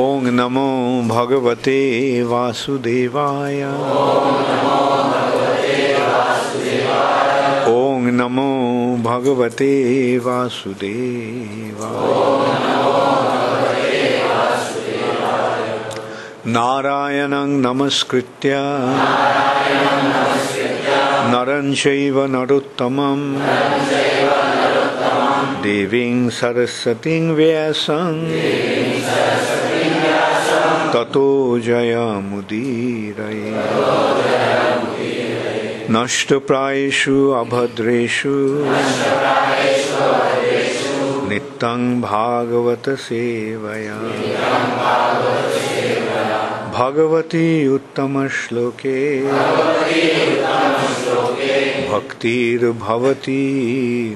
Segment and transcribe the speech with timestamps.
[0.00, 0.68] ॐ नमो
[1.08, 1.78] भगवते
[2.22, 3.62] वासुदेवाय।
[7.72, 8.50] ॐ नमो
[9.04, 9.72] भगवते
[10.18, 11.28] वासुदेवाय।
[16.46, 18.56] नारायणं नमस्कृत्य।
[21.32, 23.20] नरं चैव नरोत्तमं
[25.62, 28.14] देवीं सरस्वतीं व्यासं
[31.00, 33.52] ततो जयमुदीरये
[35.90, 38.28] नष्टप्रायेषु अभद्रेषु।
[41.28, 43.96] नित्यं भागवतसेवया
[46.78, 49.22] Bhagwati उत्तमश्लोके।
[51.88, 53.40] भक्तिर्भवती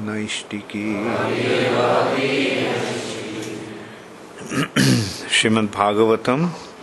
[0.03, 1.06] नैष्टिकी
[5.45, 6.47] Bhagavatam,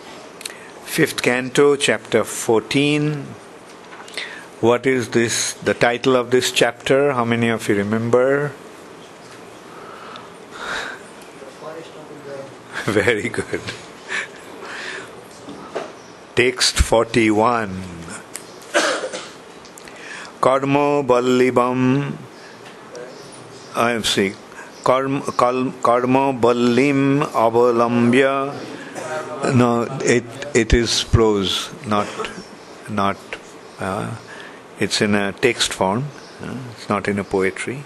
[0.92, 3.24] fifth canto, chapter 14.
[4.60, 5.54] What is this?
[5.54, 7.14] The title of this chapter?
[7.14, 8.52] How many of you remember?
[12.84, 13.62] Very good.
[16.36, 17.82] Text 41.
[20.42, 22.18] Karma Ballibam.
[23.78, 24.36] I am seeing.
[24.84, 25.22] Karmo
[26.42, 28.81] Ballim Avalambya.
[29.50, 32.08] No it it is prose not
[32.90, 33.18] not
[33.80, 34.16] uh,
[34.80, 36.06] it's in a text form
[36.44, 37.84] uh, it's not in a poetry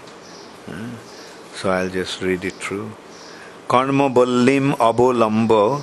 [0.68, 0.90] uh,
[1.54, 2.90] so i'll just read it through
[3.68, 5.82] karma ballim abolamba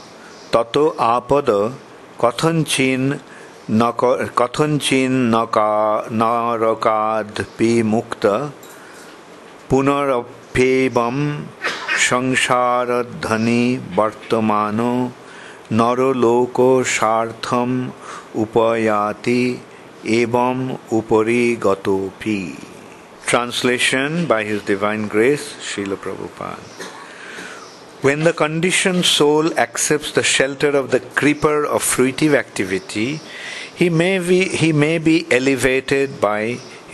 [0.52, 1.74] tato apada
[2.20, 3.20] kathanchin
[4.42, 7.82] kathanchin naka narakad pi
[15.80, 16.58] নরলোক
[16.98, 17.70] সার্থম
[18.44, 19.44] উপয়াতি
[20.24, 20.54] এবং
[21.00, 22.42] উপরি গতপি
[23.32, 26.66] Translation by His Divine Grace, Srila Prabhupada.
[28.06, 33.10] When the conditioned soul accepts the shelter of the creeper of fruitive activity,
[33.80, 36.42] he may be, he may be elevated by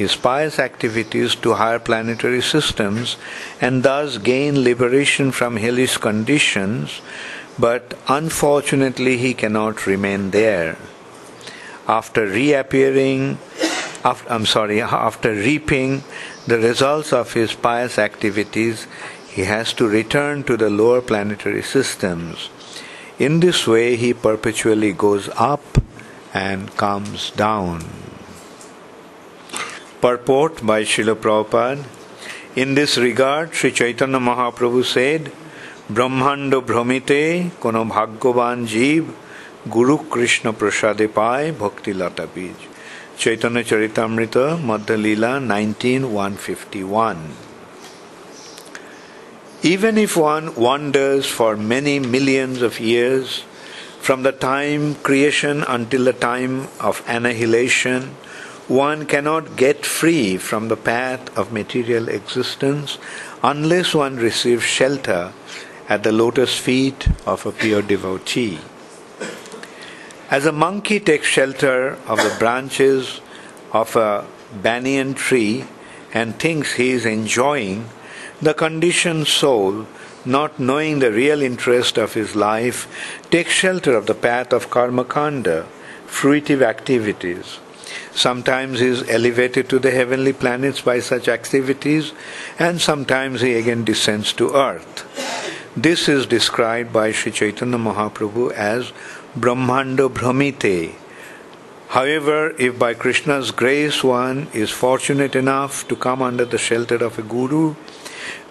[0.01, 3.17] his pious activities to higher planetary systems
[3.59, 7.01] and thus gain liberation from hellish conditions
[7.59, 10.77] but unfortunately he cannot remain there.
[11.87, 13.37] After reappearing,
[14.03, 16.03] after, I'm sorry, after reaping
[16.47, 18.87] the results of his pious activities,
[19.29, 22.49] he has to return to the lower planetary systems.
[23.19, 25.61] In this way, he perpetually goes up
[26.33, 27.83] and comes down.
[29.99, 31.83] Purport by Srila Prabhupada.
[32.55, 35.31] In this regard, Sri Chaitanya Mahaprabhu said,
[35.91, 39.07] Brahmanda Brahmite kono bhagyavan jeev
[39.67, 42.53] Guru Krishna prasade পায় bhakti lata bij.
[43.17, 47.17] Chaitanya Charitamrita Madhya Leela 19151
[49.63, 53.43] Even if one wanders for many millions of years,
[53.99, 58.15] from the time creation until the time of annihilation,
[58.67, 62.99] one cannot get free from the path of material existence
[63.41, 65.33] unless one receives shelter
[65.89, 68.59] at the lotus feet of a pure devotee.
[70.29, 73.19] As a monkey takes shelter of the branches
[73.73, 74.25] of a
[74.63, 75.65] banyan tree
[76.13, 77.89] and thinks he is enjoying,
[78.41, 79.87] the conditioned soul,
[80.23, 82.87] not knowing the real interest of his life,
[83.31, 85.65] takes shelter of the path of karma kanda,
[86.07, 87.59] fruitive activities
[88.13, 92.13] Sometimes he is elevated to the heavenly planets by such activities,
[92.57, 95.05] and sometimes he again descends to earth.
[95.77, 98.91] This is described by Sri Chaitanya Mahaprabhu as
[99.35, 100.95] Brahmanda Brahmite.
[101.89, 107.19] However, if by Krishna's grace one is fortunate enough to come under the shelter of
[107.19, 107.75] a guru,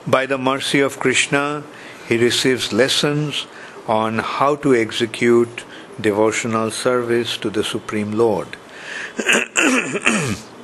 [0.07, 1.65] by the mercy of Krishna,
[2.07, 3.49] he receives lessons
[3.89, 5.65] on how to execute
[6.01, 8.57] devotional service to the Supreme Lord.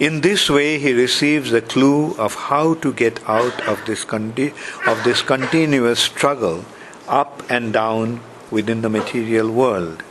[0.00, 4.52] In this way, he receives a clue of how to get out of this, condi-
[4.88, 6.64] of this continuous struggle
[7.06, 8.20] up and down
[8.50, 10.02] within the material world.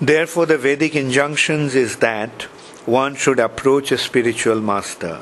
[0.00, 2.42] Therefore, the Vedic injunctions is that
[2.86, 5.20] one should approach a spiritual master.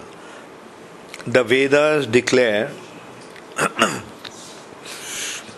[1.27, 2.71] The Vedas declare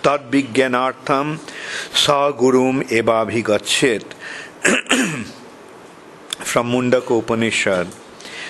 [0.03, 1.39] Tad Vijnanartham
[1.95, 4.05] Sa Gurum Evabhigachet
[6.51, 7.87] from Mundaka Upanishad.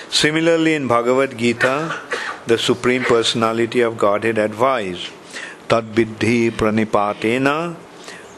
[0.09, 1.99] Similarly, in Bhagavad Gita,
[2.47, 5.11] the Supreme Personality of Godhead advised
[5.71, 7.75] tadviddhi pranipatena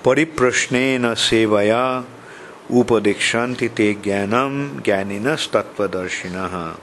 [0.04, 2.04] pariprashnena sevaya
[2.70, 6.78] upadikshanti te jnanam jnaninas tattvadarshinaha.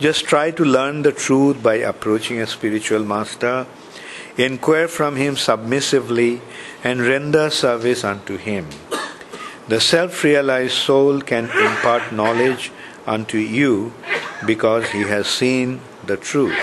[0.00, 3.66] Just try to learn the truth by approaching a spiritual master,
[4.36, 6.40] inquire from him submissively,
[6.82, 8.66] and render service unto him.
[9.68, 12.72] The self realized soul can impart knowledge
[13.06, 13.92] unto you
[14.46, 16.56] because he has seen the truth.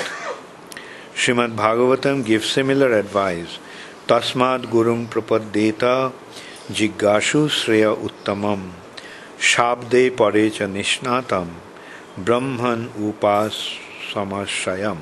[1.14, 3.60] Srimad Bhagavatam gives similar advice.
[4.08, 6.14] Tasmad Gurum Prapaddeta
[6.68, 8.72] Jiggashu Sreya Uttamam
[9.38, 11.50] Shabde Parecha Nishnatam
[12.18, 13.78] Brahman Upas
[14.12, 14.98] Samashayam.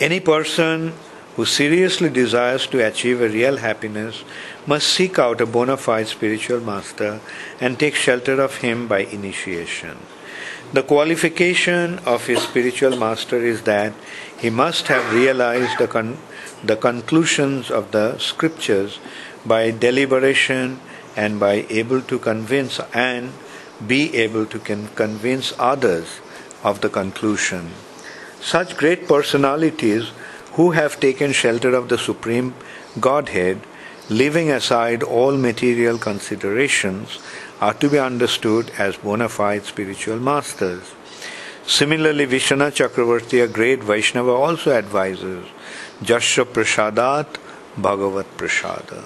[0.00, 0.92] Any person
[1.36, 4.24] who seriously desires to achieve a real happiness
[4.66, 7.20] must seek out a bona fide spiritual master
[7.60, 9.96] and take shelter of him by initiation.
[10.72, 13.92] The qualification of a spiritual master is that
[14.38, 16.18] he must have realized the, con-
[16.62, 18.98] the conclusions of the scriptures
[19.44, 20.80] by deliberation
[21.16, 23.32] and by able to convince and
[23.86, 26.20] be able to con- convince others
[26.62, 27.70] of the conclusion.
[28.40, 30.12] Such great personalities
[30.52, 32.54] who have taken shelter of the Supreme
[32.98, 33.60] Godhead,
[34.08, 37.18] leaving aside all material considerations,
[37.60, 40.82] are to be understood as bona fide spiritual masters.
[41.66, 45.46] Similarly, Vishwanath Chakravarti, a great Vaishnava, also advises
[46.02, 47.36] Jasya Prasadat
[47.76, 49.04] Bhagavat Prasada.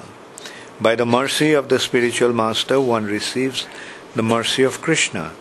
[0.81, 3.67] By the mercy of the spiritual master, one receives
[4.15, 5.33] the mercy of Krishna.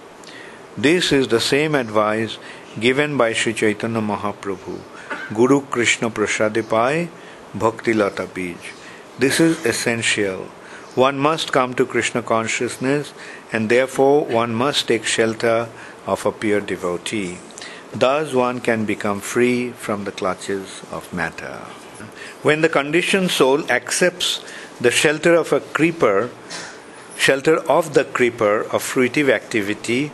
[0.77, 2.37] This is the same advice
[2.79, 4.79] given by Sri Chaitanya Mahaprabhu
[5.33, 7.07] Guru Krishna Prasadipai
[7.53, 8.57] Bhakti Lata Bij.
[9.19, 10.45] This is essential.
[10.95, 13.13] One must come to Krishna consciousness
[13.51, 15.69] and therefore one must take shelter
[16.07, 17.37] of a pure devotee.
[17.93, 21.59] Thus one can become free from the clutches of matter.
[22.41, 24.41] When the conditioned soul accepts
[24.81, 26.31] the shelter of a creeper,
[27.17, 30.11] shelter of the creeper of fruitive activity,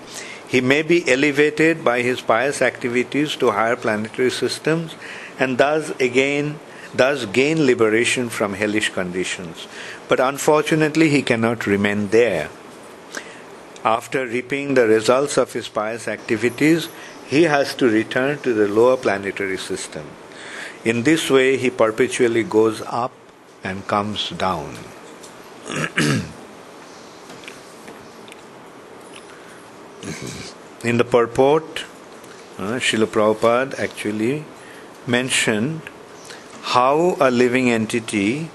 [0.49, 4.95] he may be elevated by his pious activities to higher planetary systems
[5.37, 6.59] and thus again
[6.93, 9.67] thus gain liberation from hellish conditions.
[10.07, 12.49] But unfortunately he cannot remain there.
[13.85, 16.89] After reaping the results of his pious activities,
[17.27, 20.07] he has to return to the lower planetary system.
[20.83, 23.11] In this way he perpetually goes up
[23.63, 24.75] and comes down.
[30.83, 31.85] In the purport,
[32.57, 34.45] uh, Prabhupada actually
[35.05, 35.81] mentioned
[36.61, 38.49] how a living entity,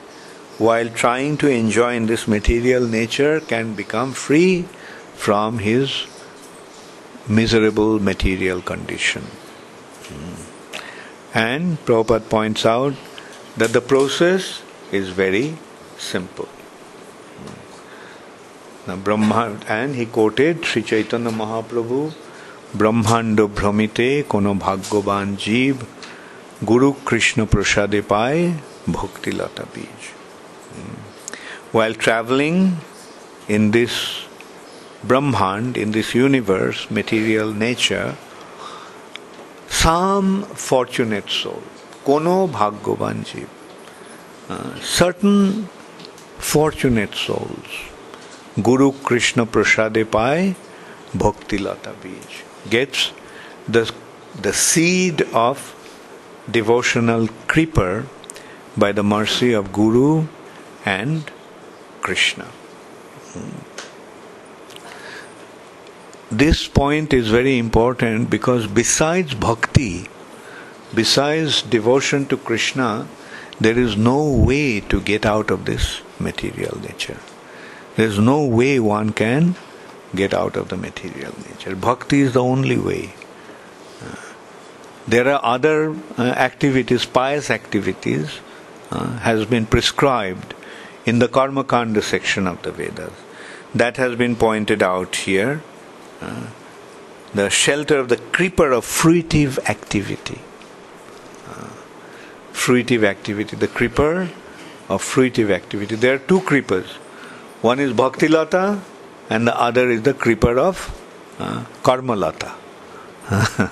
[0.58, 4.68] while trying to enjoy in this material nature, can become free
[5.14, 6.06] from his
[7.28, 9.22] miserable material condition.
[10.08, 11.38] Hmm.
[11.38, 12.94] And Prabhupada points out
[13.56, 14.62] that the process
[14.92, 15.56] is very
[15.98, 16.48] simple.
[18.86, 22.12] Now, Brahma, and he quoted Sri Chaitanya Mahaprabhu,
[22.76, 25.86] Brahmando Brahmite Kono Bhagyavan Jeev
[26.66, 28.54] Guru Krishna Prasade Pai
[28.86, 29.88] Bhakti Lata Bij.
[31.72, 32.76] While traveling
[33.48, 34.26] in this
[35.02, 38.16] Brahmand, in this universe, material nature,
[39.68, 41.62] some fortunate soul,
[42.04, 43.48] Kono Bhagyavan Jeev,
[44.50, 45.70] uh, certain
[46.36, 47.93] fortunate souls,
[48.62, 50.54] Guru Krishna Prasade Pai
[51.12, 53.12] Bhakti Lata Bij gets
[53.68, 53.92] the,
[54.40, 55.74] the seed of
[56.48, 58.06] devotional creeper
[58.76, 60.26] by the mercy of Guru
[60.84, 61.30] and
[62.00, 62.46] Krishna.
[66.30, 70.08] This point is very important because besides bhakti,
[70.94, 73.08] besides devotion to Krishna,
[73.60, 77.18] there is no way to get out of this material nature.
[77.96, 79.54] There is no way one can
[80.14, 81.76] get out of the material nature.
[81.76, 83.14] Bhakti is the only way.
[85.06, 88.40] There are other uh, activities, pious activities,
[88.90, 90.54] uh, has been prescribed
[91.04, 93.12] in the Karma Kanda section of the Vedas.
[93.74, 95.62] That has been pointed out here.
[96.22, 96.46] Uh,
[97.34, 100.40] the shelter of the creeper of fruitive activity.
[101.48, 101.68] Uh,
[102.52, 104.30] fruitive activity, the creeper
[104.88, 105.96] of fruitive activity.
[105.96, 106.96] There are two creepers.
[107.64, 108.80] One is Bhakti Lata
[109.30, 110.78] and the other is the creeper of
[111.38, 112.52] uh, Karmalata.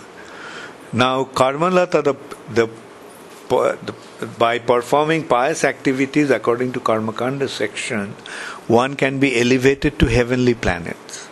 [0.92, 2.14] now, Karmalata, the,
[2.54, 2.70] the,
[3.50, 3.94] the,
[4.38, 8.12] by performing pious activities according to Karmakanda section,
[8.66, 11.28] one can be elevated to heavenly planets.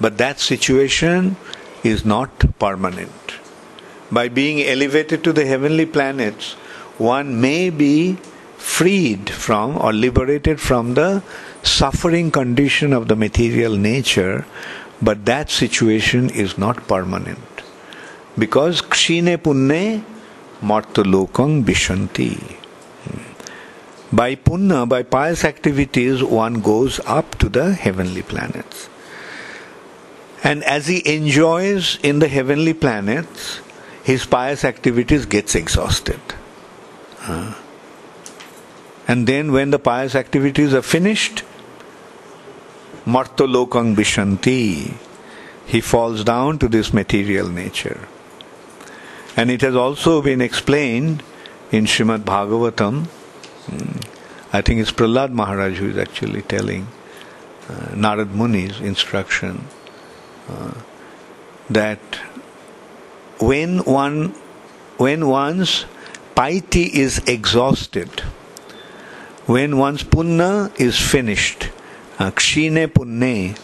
[0.00, 1.36] But that situation
[1.84, 3.36] is not permanent.
[4.10, 6.52] by being elevated to the heavenly planets,
[6.98, 8.16] one may be
[8.56, 11.22] freed from or liberated from the
[11.66, 14.46] suffering condition of the material nature,
[15.02, 17.38] but that situation is not permanent.
[18.38, 20.04] Because kshine punne
[20.62, 22.56] martolokang vishanti.
[24.12, 28.88] By punna, by pious activities, one goes up to the heavenly planets.
[30.44, 33.60] And as he enjoys in the heavenly planets,
[34.04, 36.20] his pious activities gets exhausted.
[39.08, 41.42] And then when the pious activities are finished,
[43.06, 44.94] Martolokang Vishanti,
[45.66, 48.06] he falls down to this material nature.
[49.36, 51.22] And it has also been explained
[51.70, 53.06] in Srimad Bhagavatam
[54.52, 56.86] I think it's Prahlad Maharaj who is actually telling
[57.68, 59.66] uh, Narad Muni's instruction
[60.48, 60.72] uh,
[61.68, 61.98] that
[63.38, 64.34] when one
[64.96, 65.84] when one's
[66.34, 68.20] piety is exhausted,
[69.44, 71.68] when one's punna is finished,
[72.18, 73.56] kshine punne,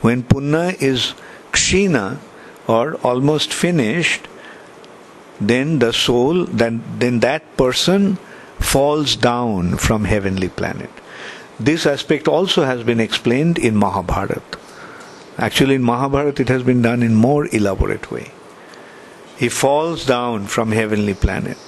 [0.00, 1.14] when punna is
[1.52, 2.18] kshina
[2.66, 4.26] or almost finished,
[5.40, 8.16] then the soul, then, then that person
[8.58, 10.90] falls down from heavenly planet.
[11.60, 14.58] This aspect also has been explained in Mahabharata.
[15.36, 18.30] Actually, in Mahabharata, it has been done in more elaborate way.
[19.36, 21.58] He falls down from heavenly planet.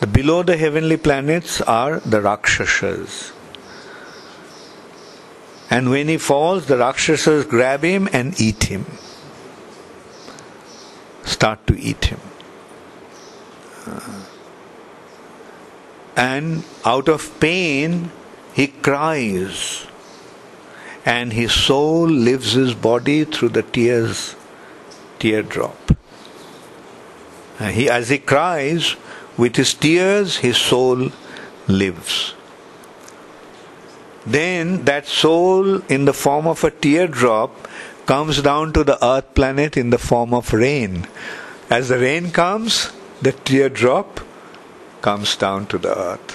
[0.00, 3.32] The below the heavenly planets are the Rakshasas.
[5.70, 8.86] And when he falls, the Rakshasas grab him and eat him.
[11.24, 12.20] Start to eat him.
[16.16, 18.10] And out of pain
[18.52, 19.86] he cries
[21.04, 24.34] and his soul lives his body through the tears
[25.18, 25.92] teardrop
[27.76, 28.96] he as he cries
[29.36, 31.10] with his tears his soul
[31.68, 32.34] lives
[34.32, 37.68] then that soul in the form of a teardrop
[38.06, 41.06] comes down to the earth planet in the form of rain
[41.70, 44.20] as the rain comes the teardrop
[45.00, 46.34] comes down to the earth.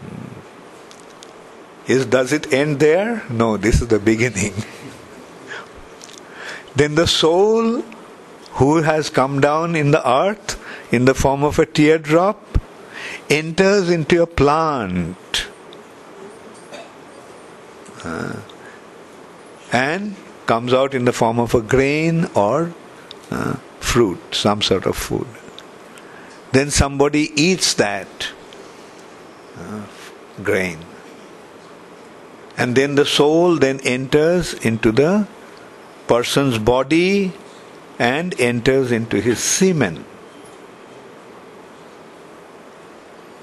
[0.00, 0.40] Hmm.
[1.92, 3.24] Is does it end there?
[3.30, 4.54] No, this is the beginning.
[6.76, 7.82] then the soul
[8.52, 10.58] who has come down in the earth
[10.92, 12.58] in the form of a teardrop
[13.30, 15.46] enters into a plant
[18.04, 18.36] uh,
[19.72, 22.72] and comes out in the form of a grain or
[23.30, 25.26] uh, fruit, some sort of food
[26.52, 28.08] then somebody eats that
[29.56, 29.84] uh,
[30.42, 30.78] grain.
[32.56, 35.28] And then the soul then enters into the
[36.06, 37.32] person's body
[37.98, 40.04] and enters into his semen.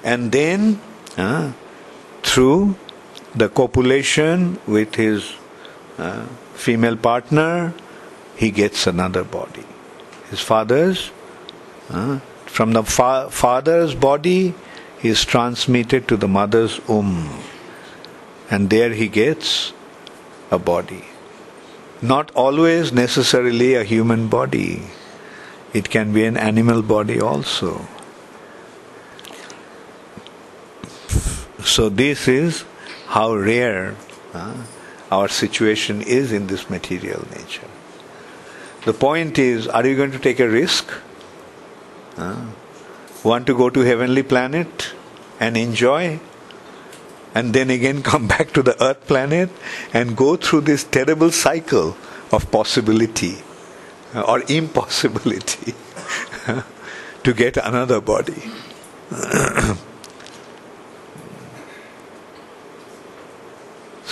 [0.03, 0.81] And then,
[1.17, 1.53] uh,
[2.23, 2.75] through
[3.35, 5.33] the copulation with his
[5.97, 7.73] uh, female partner,
[8.35, 9.65] he gets another body.
[10.29, 11.11] His father's
[11.89, 14.53] uh, from the fa- father's body,
[14.99, 17.29] he is transmitted to the mother's womb.
[18.49, 19.73] And there he gets
[20.51, 21.03] a body.
[22.01, 24.83] Not always necessarily a human body,
[25.73, 27.85] it can be an animal body also.
[31.63, 32.63] So, this is
[33.15, 33.95] how rare
[34.33, 34.53] uh,
[35.09, 37.67] our situation is in this material nature.
[38.83, 40.91] The point is are you going to take a risk?
[42.17, 42.47] Uh,
[43.23, 44.89] want to go to heavenly planet
[45.39, 46.19] and enjoy
[47.33, 49.49] and then again come back to the earth planet
[49.93, 51.95] and go through this terrible cycle
[52.33, 53.37] of possibility
[54.13, 55.73] uh, or impossibility
[57.23, 58.43] to get another body.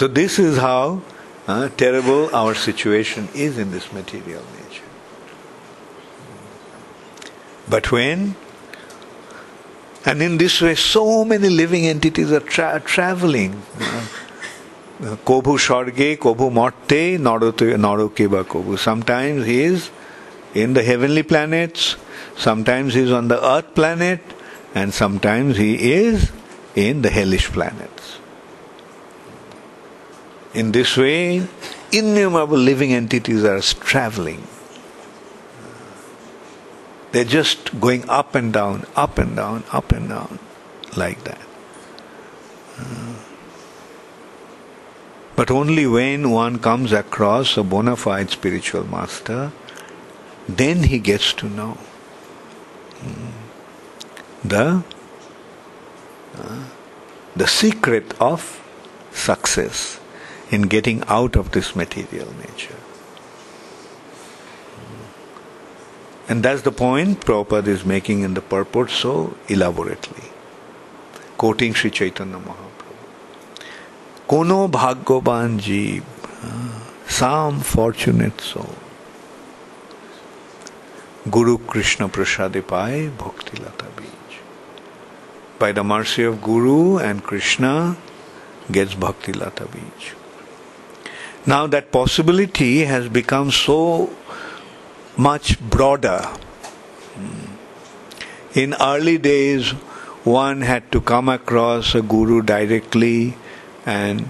[0.04, 1.02] so, this is how
[1.48, 4.84] uh, terrible our situation is in this material nature.
[7.70, 8.36] But when
[10.06, 13.62] and in this way, so many living entities are tra- traveling.
[15.00, 18.78] Kobhu Sharge, Kobhu Morte, Narokeba Kobhu.
[18.78, 19.90] Sometimes he is
[20.54, 21.96] in the heavenly planets,
[22.36, 24.20] sometimes he is on the earth planet,
[24.76, 26.30] and sometimes he is
[26.76, 28.20] in the hellish planets.
[30.54, 31.48] In this way,
[31.92, 34.48] innumerable living entities are traveling.
[37.12, 40.40] They're just going up and down, up and down, up and down,
[40.96, 41.42] like that.
[42.80, 43.14] Uh,
[45.36, 49.52] but only when one comes across a bona fide spiritual master
[50.48, 51.78] then he gets to know
[53.00, 54.84] hmm, the
[56.38, 56.64] uh,
[57.36, 58.62] the secret of
[59.12, 60.00] success
[60.54, 62.76] in getting out of this material nature.
[66.30, 70.30] And that's the point Prabhupada is making in the purport so elaborately,
[71.38, 72.94] quoting Sri Chaitanya Mahaprabhu.
[74.30, 76.04] Kono bhagyavan jeev,
[77.10, 78.76] some fortunate soul,
[81.30, 84.42] Guru Krishna prasade paye bhakti lata bij.
[85.60, 87.96] By the mercy of Guru and Krishna,
[88.72, 90.23] gets bhakti lata bij.
[91.46, 94.10] Now that possibility has become so
[95.18, 96.30] much broader.
[98.54, 99.72] In early days,
[100.24, 103.36] one had to come across a guru directly
[103.86, 104.30] and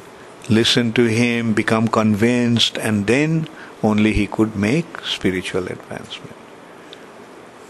[0.50, 3.48] listen to him, become convinced, and then
[3.84, 6.36] only he could make spiritual advancement.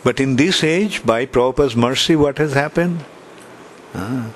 [0.04, 3.04] But in this age, by Prabhupada's mercy, what has happened?
[3.94, 4.30] Ah,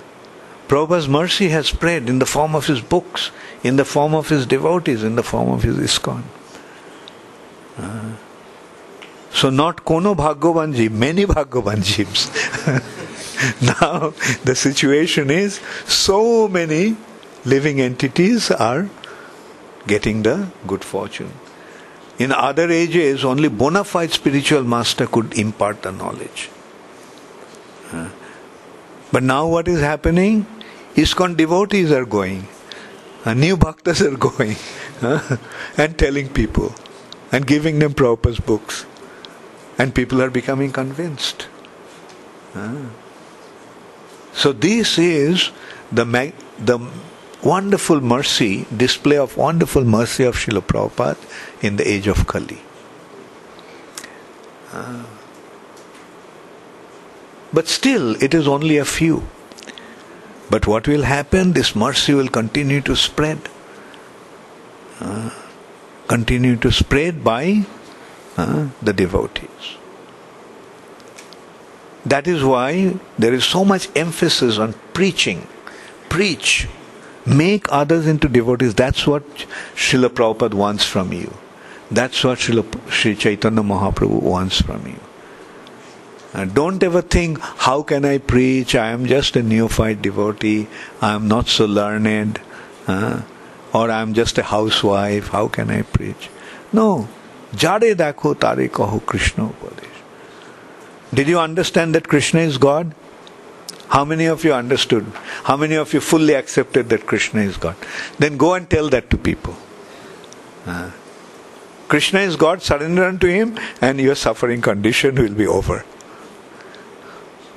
[0.67, 3.31] Prabhupada's mercy has spread in the form of his books,
[3.63, 6.23] in the form of his devotees, in the form of his ISKCON.
[7.77, 8.11] Uh,
[9.31, 11.83] so not Kono Bhagyavan many Bhagyavan
[13.81, 16.97] now the situation is so many
[17.45, 18.89] living entities are
[19.85, 21.31] getting the good fortune.
[22.17, 26.49] In other ages, only bona fide spiritual master could impart the knowledge.
[27.91, 28.09] Uh,
[29.11, 30.45] but now what is happening?
[30.97, 32.47] ISKCON devotees are going
[33.23, 34.55] and new bhaktas are going
[35.77, 36.73] and telling people
[37.31, 38.85] and giving them Prabhupada's books.
[39.77, 41.47] And people are becoming convinced.
[44.33, 45.51] So this is
[45.91, 46.79] the mag- the
[47.43, 51.17] wonderful mercy, display of wonderful mercy of Srila Prabhupada
[51.61, 52.59] in the age of Kali.
[57.53, 59.27] But still, it is only a few.
[60.49, 61.53] But what will happen?
[61.53, 63.39] This mercy will continue to spread.
[64.99, 65.29] Uh,
[66.07, 67.65] continue to spread by
[68.37, 69.77] uh, the devotees.
[72.05, 75.45] That is why there is so much emphasis on preaching.
[76.07, 76.67] Preach.
[77.25, 78.73] Make others into devotees.
[78.73, 79.23] That's what
[79.75, 81.33] Srila Prabhupada wants from you.
[81.91, 84.99] That's what Srila, Sri Chaitanya Mahaprabhu wants from you.
[86.37, 88.75] Uh, don't ever think, how can I preach?
[88.75, 90.67] I am just a neophyte devotee.
[91.01, 92.39] I am not so learned.
[92.87, 93.21] Uh,
[93.73, 95.29] or I am just a housewife.
[95.29, 96.29] How can I preach?
[96.71, 97.07] No.
[97.55, 99.97] Jare dakho tare kaho Krishna upadesh.
[101.11, 102.93] Did you understand that Krishna is God?
[103.89, 105.05] How many of you understood?
[105.45, 107.75] How many of you fully accepted that Krishna is God?
[108.19, 109.55] Then go and tell that to people.
[110.67, 110.91] Uh,
[111.87, 115.85] Krishna is God, surrender unto Him, and your suffering condition will be over.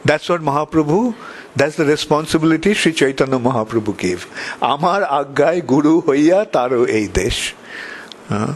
[0.04, 1.14] That's what Mahaprabhu,
[1.54, 4.26] that's the responsibility Sri Chaitanya Mahaprabhu gave.
[4.62, 7.54] Amar aggai guru hoya taro ei desh.
[8.30, 8.54] Uh,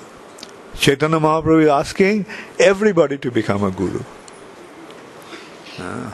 [0.76, 2.26] Chaitanya Mahaprabhu is asking
[2.58, 4.02] everybody to become a guru.
[5.78, 6.12] Uh,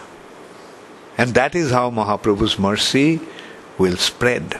[1.16, 3.20] and that is how Mahaprabhu's mercy
[3.78, 4.58] will spread.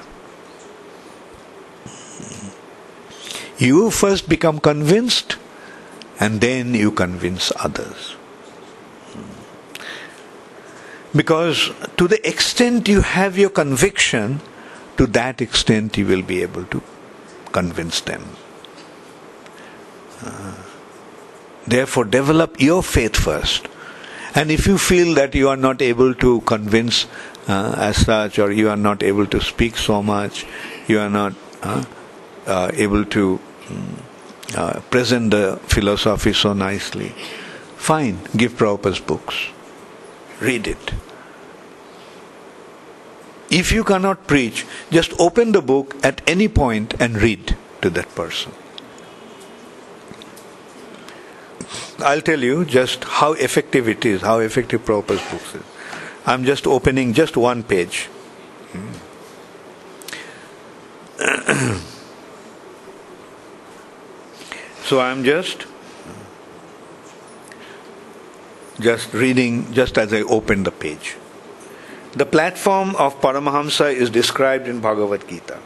[3.59, 5.37] You first become convinced
[6.19, 8.17] and then you convince others.
[11.15, 14.41] Because to the extent you have your conviction,
[14.97, 16.83] to that extent you will be able to
[17.53, 18.25] convince them.
[20.25, 20.55] Uh,
[21.67, 23.67] therefore, develop your faith first.
[24.35, 27.07] And if you feel that you are not able to convince
[27.49, 30.47] uh, as such, or you are not able to speak so much,
[30.87, 31.85] you are not uh,
[32.47, 37.09] uh able to um, present the philosophy so nicely,
[37.77, 39.49] fine, give Prabhupada's books
[40.41, 40.93] read it.
[43.51, 48.15] If you cannot preach, just open the book at any point and read to that
[48.15, 48.53] person.
[51.99, 55.63] I'll tell you just how effective it is, how effective Prabhupada's books is.
[56.27, 58.09] I'm just opening just one page.
[58.73, 58.93] Hmm.
[64.85, 65.67] so I'm just
[68.81, 71.17] just reading just as I opened the page.
[72.13, 75.59] The platform of Paramahamsa is described in Bhagavad Gita.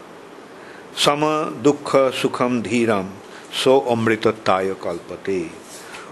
[0.94, 3.08] Sama dukkha sukham dhiram
[3.52, 5.48] so amritataya kalpate.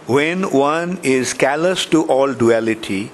[0.06, 3.10] When one is callous to all duality,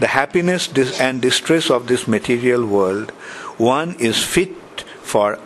[0.00, 3.10] the happiness and distress of this material world,
[3.58, 5.38] one is fit for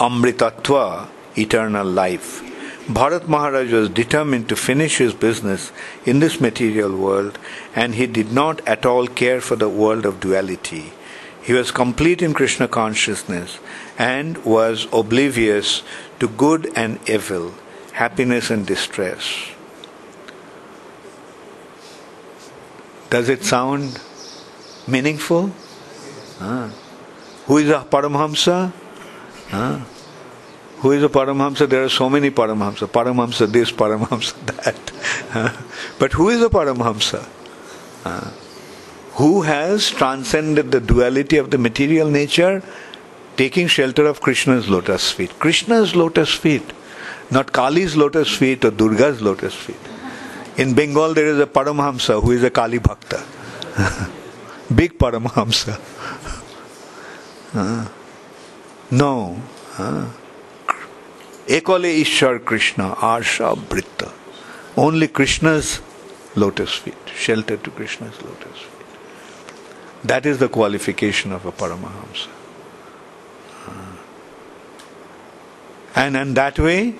[0.00, 2.42] amritatva, eternal life.
[2.88, 5.72] Bharat Maharaj was determined to finish his business
[6.06, 7.38] in this material world
[7.74, 10.94] and he did not at all care for the world of duality.
[11.42, 13.58] He was complete in Krishna consciousness
[13.98, 15.82] and was oblivious
[16.20, 17.52] to good and evil,
[17.92, 19.50] happiness and distress.
[23.10, 24.00] Does it sound
[24.86, 25.48] meaningful?
[27.46, 28.72] Who is a Paramhamsa?
[29.52, 29.86] Ah.
[30.80, 31.68] Who is a Paramhamsa?
[31.68, 32.88] There are so many Paramhamsa.
[32.88, 34.34] Paramhamsa this, Paramhamsa
[35.32, 35.54] that.
[35.98, 37.26] but who is a Paramhamsa?
[39.14, 42.62] Who has transcended the duality of the material nature,
[43.36, 45.36] taking shelter of Krishna's lotus feet.
[45.40, 46.62] Krishna's lotus feet,
[47.30, 49.76] not Kali's lotus feet or Durga's lotus feet.
[50.56, 53.24] In Bengal, there is a Paramhamsa who is a Kali Bhakta.
[54.74, 55.80] Big Paramhamsa.
[57.54, 57.88] Uh,
[58.90, 59.40] no.
[59.78, 60.06] Uh,
[61.48, 64.12] Ekale Ishwar Krishna, Arsha Britta.
[64.76, 65.80] Only Krishna's
[66.36, 68.86] lotus feet, shelter to Krishna's lotus feet.
[70.04, 72.28] That is the qualification of a Paramahamsa.
[73.66, 73.70] Uh,
[75.96, 76.94] and in that way,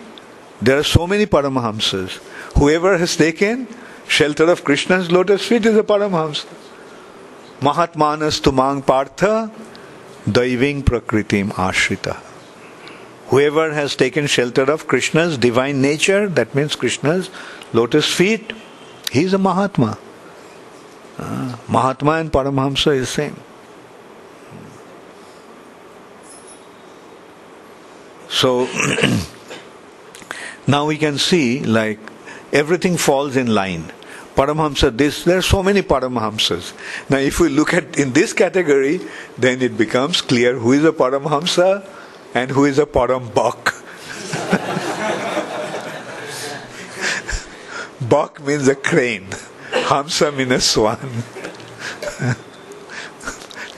[0.62, 2.16] there are so many Paramahamsas.
[2.56, 3.68] Whoever has taken
[4.08, 6.46] shelter of Krishna's lotus feet is a Paramahamsa.
[7.60, 9.50] Mahatmanas tumang partha
[10.26, 12.27] daiving prakritim ashrita.
[13.28, 17.28] Whoever has taken shelter of Krishna's divine nature, that means Krishna's
[17.74, 18.54] lotus feet,
[19.12, 19.98] he is a Mahatma.
[21.18, 23.36] Uh, Mahatma and Paramahamsa is same.
[28.30, 28.68] So
[30.66, 31.98] now we can see like
[32.52, 33.92] everything falls in line.
[34.36, 36.72] Paramahamsa, this there are so many Paramahamsas.
[37.10, 39.00] Now if we look at in this category,
[39.36, 41.86] then it becomes clear who is a Paramahamsa
[42.34, 43.74] and who is a Parambak.
[48.00, 49.26] Bak means a crane,
[49.70, 51.24] Hamsa means a swan.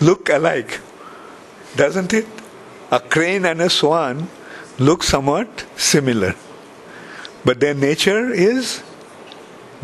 [0.00, 0.80] look alike,
[1.76, 2.26] doesn't it?
[2.90, 4.28] A crane and a swan
[4.78, 6.34] look somewhat similar,
[7.44, 8.82] but their nature is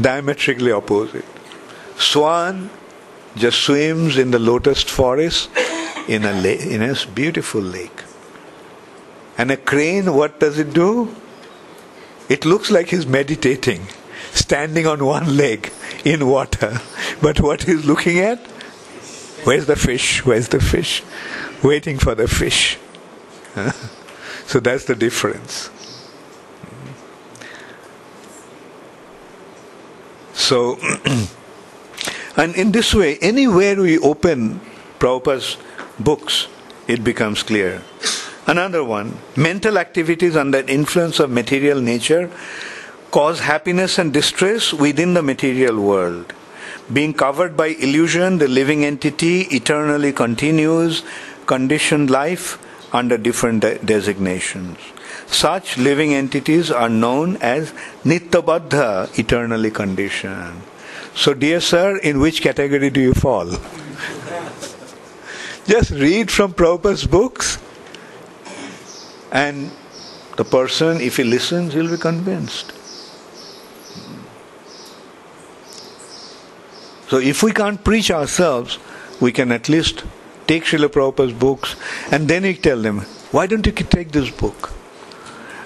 [0.01, 1.25] diametrically opposite.
[1.97, 2.71] Swan
[3.37, 5.51] just swims in the lotus forest
[6.09, 8.03] in a, la- in a beautiful lake.
[9.39, 11.15] And a crane, what does it do?
[12.29, 13.87] It looks like he's meditating,
[14.33, 15.73] standing on one leg
[16.05, 16.81] in water.
[17.23, 18.39] But what he's looking at?
[19.45, 20.25] Where's the fish?
[20.25, 21.03] Where's the fish?
[21.63, 22.79] Waiting for the fish.
[24.47, 25.71] so that's the difference.
[30.35, 30.79] So,
[32.37, 34.61] and in this way, anywhere we open
[34.99, 35.57] Prabhupada's
[35.99, 36.49] books,
[36.87, 37.83] it becomes clear.
[38.47, 42.31] Another one mental activities under influence of material nature
[43.11, 46.33] cause happiness and distress within the material world.
[46.93, 51.03] Being covered by illusion, the living entity eternally continues
[51.47, 52.63] conditioned life
[52.95, 54.79] under different de- designations.
[55.27, 57.73] Such living entities are known as
[58.05, 60.63] Nityabadha, eternally conditioned.
[61.15, 63.47] So, dear sir, in which category do you fall?
[65.67, 67.59] Just read from Prabhupada's books,
[69.37, 69.71] and
[70.37, 72.73] the person, if he listens, he'll be convinced.
[77.09, 78.79] So, if we can't preach ourselves,
[79.21, 80.05] we can at least
[80.47, 81.77] take Srila Prabhupada's books
[82.11, 84.73] and then we tell them, why don't you take this book?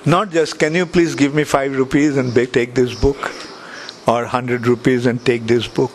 [0.04, 3.33] Not just, can you please give me five rupees and take this book?
[4.09, 5.92] Or hundred rupees and take this book?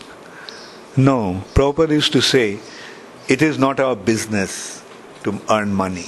[0.95, 1.43] No.
[1.53, 2.59] Prabhupada used to say,
[3.27, 4.83] it is not our business
[5.23, 6.05] to earn money.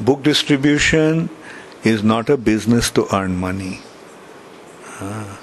[0.00, 1.28] Book distribution
[1.84, 3.80] is not a business to earn money.
[4.98, 5.36] Uh,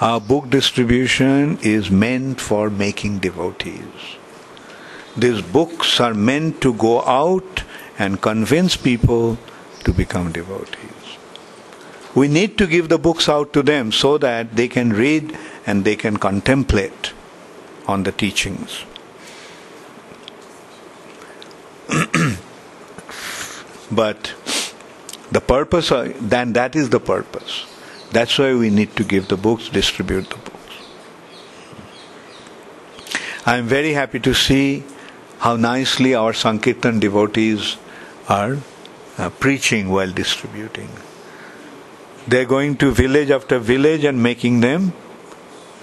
[0.00, 4.16] our book distribution is meant for making devotees.
[5.18, 7.64] These books are meant to go out
[7.98, 9.36] and convince people
[9.84, 11.18] to become devotees.
[12.14, 15.36] We need to give the books out to them so that they can read
[15.66, 17.12] and they can contemplate
[17.86, 18.84] on the teachings.
[23.90, 24.34] but
[25.30, 27.66] the purpose, then that is the purpose.
[28.12, 30.56] That's why we need to give the books, distribute the books.
[33.46, 34.84] I am very happy to see
[35.38, 37.76] how nicely our Sankirtan devotees
[38.28, 38.58] are
[39.18, 40.88] uh, preaching while distributing.
[42.28, 44.92] They're going to village after village and making them,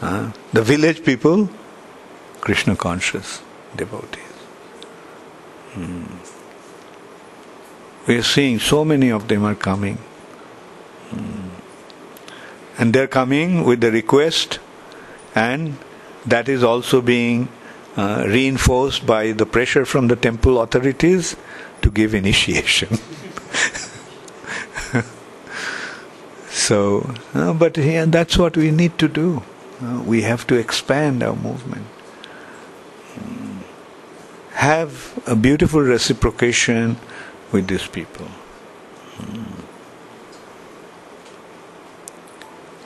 [0.02, 1.50] uh, the village people,
[2.42, 3.42] Krishna conscious
[3.76, 4.22] devotees.
[5.74, 6.37] Hmm.
[8.08, 9.98] We are seeing so many of them are coming.
[11.10, 11.50] Hmm.
[12.80, 14.60] And they're coming with the request,
[15.36, 15.78] and
[16.26, 17.50] that is also being
[17.98, 21.36] uh, reinforced by the pressure from the temple authorities
[21.82, 22.98] to give initiation.
[26.50, 29.44] so, uh, but yeah, that's what we need to do.
[29.82, 31.88] Uh, we have to expand our movement.
[33.16, 33.58] Mm.
[34.52, 36.98] Have a beautiful reciprocation
[37.52, 38.28] with these people.
[39.18, 39.64] Mm.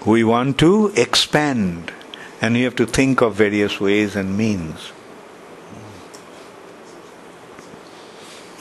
[0.06, 1.92] We want to expand,
[2.42, 4.92] and we have to think of various ways and means.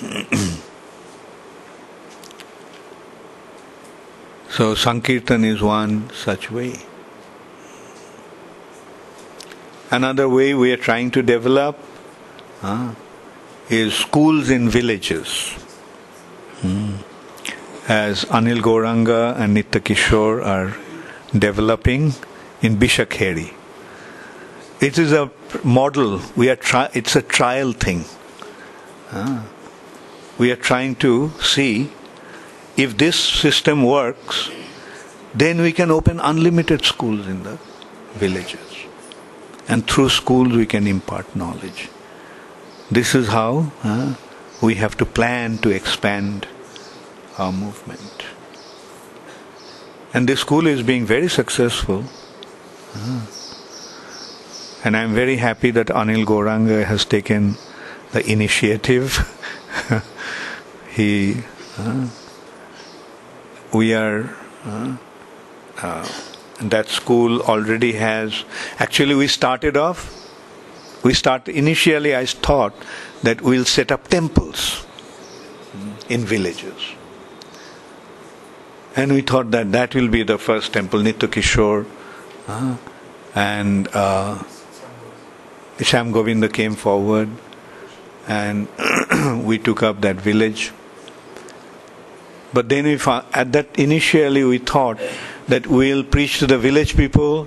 [4.50, 6.74] so, Sankirtan is one such way.
[9.90, 11.78] Another way we are trying to develop
[12.62, 12.94] uh,
[13.68, 15.59] is schools in villages.
[16.62, 20.76] As Anil Gauranga and Nitya Kishore are
[21.38, 22.12] developing
[22.62, 23.52] in Bishakheri.
[24.80, 25.30] It is a
[25.64, 26.20] model.
[26.36, 28.04] We are tri- it's a trial thing.
[29.12, 29.44] Ah.
[30.38, 31.90] We are trying to see
[32.76, 34.50] if this system works,
[35.34, 37.58] then we can open unlimited schools in the
[38.14, 38.84] villages.
[39.68, 41.88] And through schools we can impart knowledge.
[42.90, 44.14] This is how uh,
[44.60, 46.46] we have to plan to expand
[47.38, 48.24] our movement.
[50.12, 52.04] And this school is being very successful.
[52.94, 53.26] Uh,
[54.84, 57.56] and I'm very happy that Anil Gauranga has taken
[58.12, 59.18] the initiative.
[60.90, 61.42] he,
[61.78, 62.08] uh,
[63.72, 64.96] we are, uh,
[65.82, 66.08] uh,
[66.60, 68.44] that school already has,
[68.78, 70.29] actually we started off,
[71.02, 72.74] we start, initially I thought
[73.22, 74.86] that we'll set up temples
[76.08, 76.80] in villages.
[78.96, 81.86] And we thought that that will be the first temple, Nitya Kishore.
[82.48, 82.76] Uh,
[83.34, 84.42] and uh,
[85.80, 87.28] Sham Govinda came forward
[88.26, 88.68] and
[89.44, 90.72] we took up that village.
[92.52, 94.98] But then we found, at that initially we thought
[95.48, 97.46] that we'll preach to the village people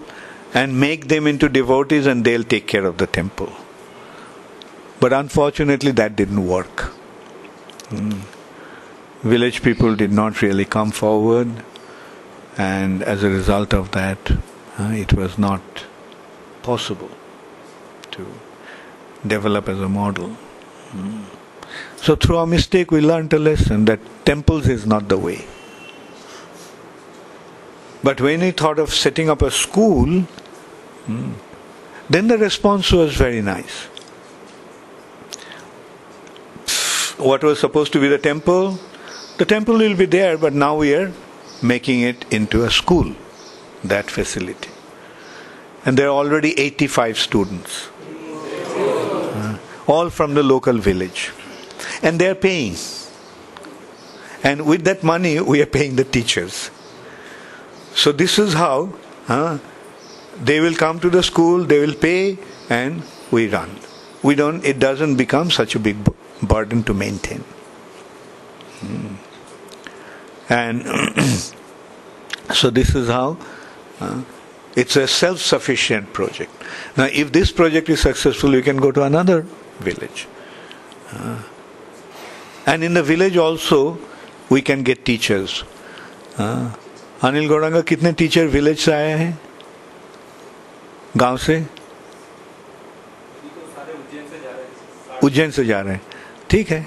[0.54, 3.52] and make them into devotees and they'll take care of the temple.
[5.00, 6.92] But unfortunately that didn't work.
[7.90, 8.22] Mm
[9.24, 11.50] village people did not really come forward,
[12.58, 14.32] and as a result of that,
[14.78, 15.86] uh, it was not
[16.62, 17.10] possible
[18.12, 18.28] to
[19.26, 20.36] develop as a model.
[20.92, 21.24] Mm.
[21.96, 25.46] So, through our mistake, we learned a lesson that temples is not the way.
[28.04, 30.26] But when we thought of setting up a school,
[31.08, 31.34] mm,
[32.10, 33.86] then the response was very nice.
[37.18, 38.80] What was supposed to be the temple
[39.38, 41.12] the temple will be there, but now we are
[41.62, 43.16] making it into a school,
[43.84, 44.70] that facility.
[45.86, 47.90] And there are already 85 students,
[48.78, 51.32] uh, all from the local village.
[52.04, 52.76] And they are paying.
[54.44, 56.70] And with that money, we are paying the teachers.
[57.96, 58.94] So, this is how
[59.28, 59.58] uh,
[60.43, 62.39] they will come to the school, they will pay,
[62.71, 63.71] and we run.
[64.23, 65.97] We don't, it doesn't become such a big
[66.43, 67.45] burden to maintain.
[68.81, 69.17] Mm.
[70.49, 70.87] And
[72.55, 73.37] so this is how
[74.01, 74.23] uh,
[74.77, 76.51] it's a self sufficient project.
[76.97, 79.43] Now, if this project is successful, we can go to another
[79.81, 80.29] village.
[81.11, 81.43] Uh,
[82.67, 83.99] and in the village also,
[84.51, 85.65] we can get teachers.
[86.37, 86.71] Uh,
[87.23, 89.41] Anil Gauranga कितने teacher village से आए हैं
[91.18, 91.66] गाँव से?
[95.24, 96.02] उज्जैन से जा रहे हैं।
[96.50, 96.86] ठीक है।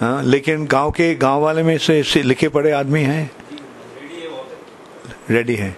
[0.00, 3.30] हाँ लेकिन गाँव के, गाँव वाले में से लिखे पड़े आदमी हैं?
[5.30, 5.76] रेडी है।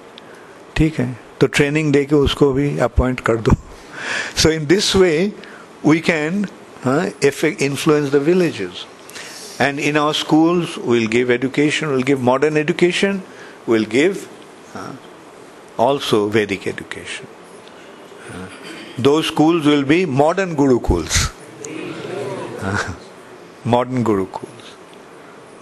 [0.77, 1.07] ठीक है।
[1.41, 3.53] तो ट्रेनिंग दे के उसको भी अपॉइंट कर दो।
[4.43, 5.33] So in this way
[5.87, 6.45] we can
[7.25, 8.85] effect influence the villages
[9.61, 13.21] and in our schools will give education will give modern education
[13.69, 14.27] will give
[15.81, 17.27] also Vedic education
[18.99, 21.33] Those schools will be modern Gurukuls.
[23.65, 24.75] Modern gurukuls,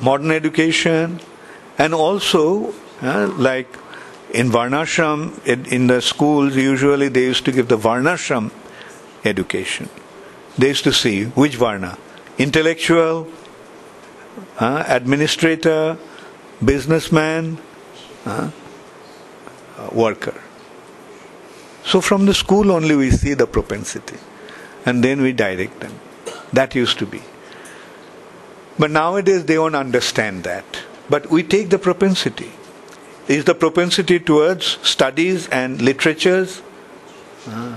[0.01, 1.21] modern education,
[1.79, 3.69] and also uh, like
[4.33, 8.51] in Varnashram, in, in, the schools, usually they used to give the Varnashram
[9.25, 9.89] education.
[10.59, 11.99] They used to see which Varna
[12.39, 13.29] intellectual,
[14.59, 15.97] uh, administrator,
[16.65, 17.59] businessman,
[18.27, 18.51] uh,
[19.93, 20.44] worker.
[21.85, 24.17] So from the school only we see the propensity
[24.87, 25.93] and then we direct them.
[26.53, 27.23] That used to be.
[28.79, 30.65] But nowadays they don't understand that.
[31.09, 32.53] But we take the propensity.
[33.27, 36.61] is the propensity towards studies and literatures?
[37.47, 37.77] Uh,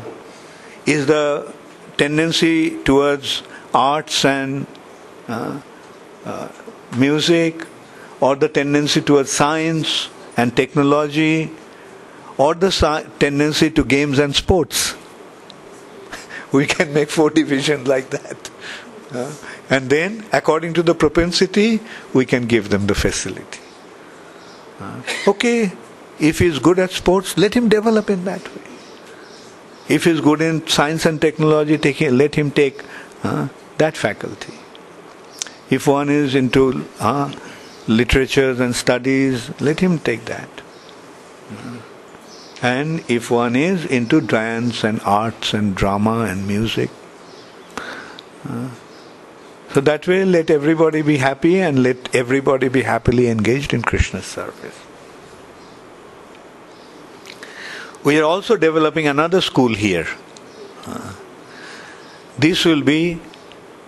[0.85, 1.53] is the
[1.97, 3.43] tendency towards
[3.73, 4.65] arts and
[5.27, 5.59] uh,
[6.25, 6.47] uh,
[6.97, 7.65] music,
[8.19, 11.51] or the tendency towards science and technology,
[12.37, 12.71] or the
[13.19, 14.95] tendency to games and sports?
[16.51, 18.49] we can make four divisions like that.
[19.69, 21.79] And then, according to the propensity,
[22.13, 23.59] we can give them the facility.
[25.27, 25.71] Okay,
[26.19, 28.61] if he's good at sports, let him develop in that way.
[29.87, 32.83] If he's good in science and technology, take, let him take
[33.23, 33.47] uh,
[33.77, 34.53] that faculty.
[35.69, 37.33] If one is into uh,
[37.87, 40.49] literatures and studies, let him take that.
[42.61, 46.89] And if one is into dance and arts and drama and music,
[48.49, 48.69] uh,
[49.73, 54.25] so that way let everybody be happy and let everybody be happily engaged in Krishna's
[54.25, 54.79] service.
[58.03, 60.07] We are also developing another school here.
[60.85, 61.13] Uh,
[62.39, 63.19] this will be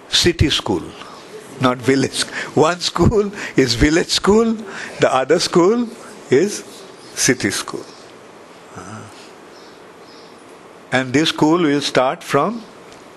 [0.09, 0.83] city school,
[1.61, 2.23] not village.
[2.53, 4.53] One school is village school,
[4.99, 5.87] the other school
[6.29, 6.63] is
[7.15, 7.85] city school.
[10.91, 12.63] And this school will start from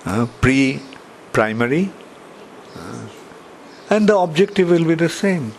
[0.04, 0.80] uh, pre
[1.32, 1.90] primary,
[2.76, 3.06] uh,
[3.88, 5.52] and the objective will be the same.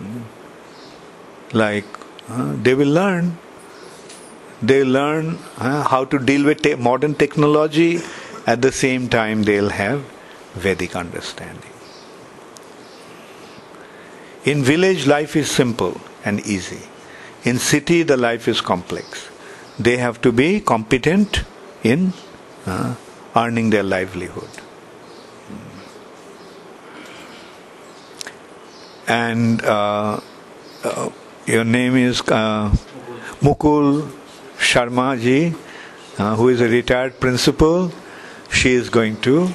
[0.00, 0.22] Mm.
[1.52, 1.84] Like
[2.28, 3.38] uh, they will learn.
[4.62, 8.00] They learn uh, how to deal with te- modern technology.
[8.46, 10.04] At the same time they'll have
[10.54, 11.70] vedic understanding.
[14.44, 16.82] In village life is simple and easy.
[17.44, 19.31] In city the life is complex
[19.84, 21.44] they have to be competent
[21.82, 22.12] in
[22.66, 22.94] uh,
[23.36, 24.62] earning their livelihood
[29.08, 30.20] and uh,
[30.84, 31.10] uh,
[31.46, 32.74] your name is uh,
[33.40, 34.08] Mukul
[34.58, 35.54] Sharma ji,
[36.18, 37.92] uh, who is a retired principal,
[38.50, 39.46] she is going to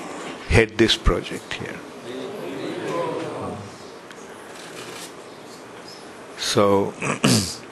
[0.50, 1.80] head this project here.
[6.38, 6.94] So,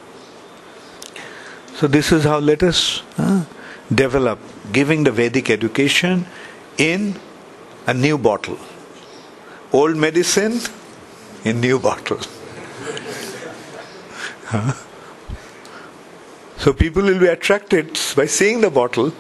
[1.78, 3.46] so this is how let us uh,
[3.94, 4.40] develop
[4.72, 6.26] giving the Vedic education
[6.78, 7.20] in
[7.88, 8.58] a new bottle.
[9.72, 10.60] Old medicine
[11.44, 12.20] in new bottle.
[16.66, 19.14] So people will be attracted by seeing the bottle,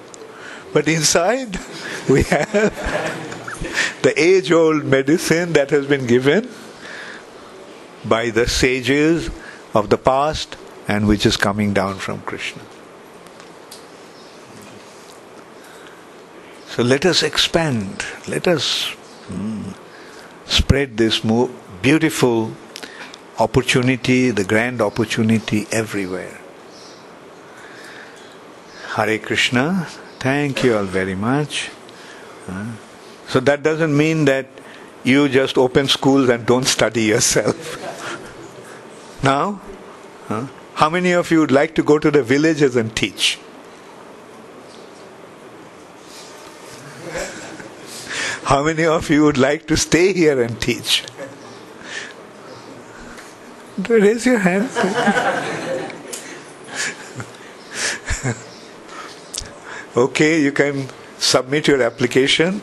[0.74, 1.60] but inside
[2.10, 2.52] we have
[4.02, 6.50] the age old medicine that has been given
[8.04, 9.30] by the sages
[9.76, 12.62] of the past and which is coming down from Krishna.
[16.68, 18.94] So let us expand, let us
[19.30, 19.74] mm,
[20.46, 21.50] spread this more
[21.82, 22.52] beautiful
[23.40, 26.38] opportunity, the grand opportunity everywhere.
[28.96, 29.88] Hare Krishna.
[30.20, 31.70] Thank you all very much.
[33.28, 34.48] So that doesn't mean that
[35.04, 37.78] you just open schools and don't study yourself.
[39.24, 39.62] now,
[40.30, 43.40] uh, how many of you would like to go to the villages and teach?
[48.44, 51.04] How many of you would like to stay here and teach?
[53.90, 54.70] Raise your hand.
[59.98, 62.62] Okay, you can submit your application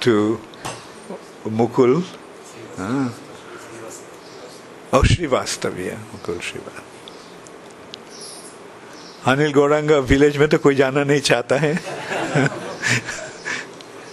[0.00, 0.40] to
[1.44, 2.02] Mukul.
[2.78, 3.12] Ah.
[4.94, 6.93] Oh, Srivastavya, Mukul Srivastav.
[9.26, 11.80] Anil Gauranga village में तो कोई जाना नहीं चाहता है।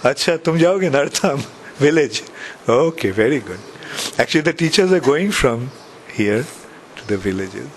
[0.05, 1.43] अच्छा तुम जाओगे नर्थम
[1.81, 2.21] village
[2.69, 5.69] okay very good actually the teachers are going from
[6.17, 6.45] here
[6.97, 7.67] to the villages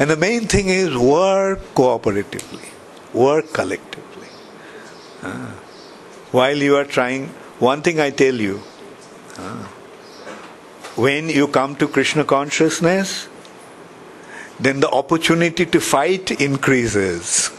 [0.00, 2.68] and the main thing is work cooperatively
[3.14, 4.02] work collectively
[6.62, 8.60] you are trying, one thing I tell you
[9.38, 9.64] uh,
[10.96, 13.28] when you come to Krishna consciousness,
[14.58, 17.50] then the opportunity to fight increases.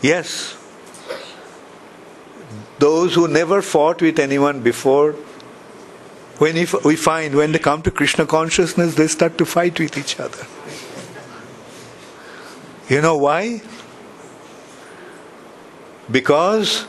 [0.00, 0.56] Yes.
[2.78, 5.12] Those who never fought with anyone before,
[6.38, 9.96] when if we find when they come to Krishna consciousness, they start to fight with
[9.96, 10.44] each other.
[12.88, 13.62] You know why?
[16.10, 16.86] Because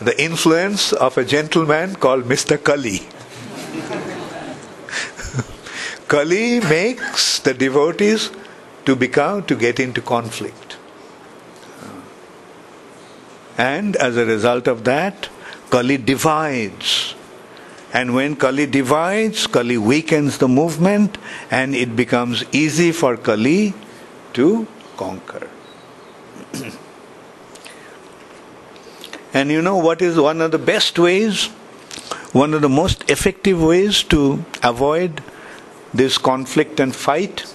[0.00, 2.62] the influence of a gentleman called Mr.
[2.62, 3.06] Kali.
[6.10, 8.30] Kali makes the devotees
[8.84, 10.76] to become, to get into conflict.
[13.56, 15.28] And as a result of that,
[15.70, 17.14] Kali divides
[17.92, 21.18] And when Kali divides, Kali weakens the movement
[21.50, 23.74] and it becomes easy for Kali
[24.34, 25.50] to conquer.
[29.34, 31.46] and you know what is one of the best ways,
[32.32, 35.20] one of the most effective ways to avoid
[35.92, 37.54] this conflict and fight?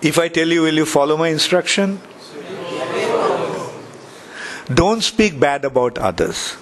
[0.00, 2.00] If I tell you, will you follow my instruction?
[4.72, 6.56] Don't speak bad about others.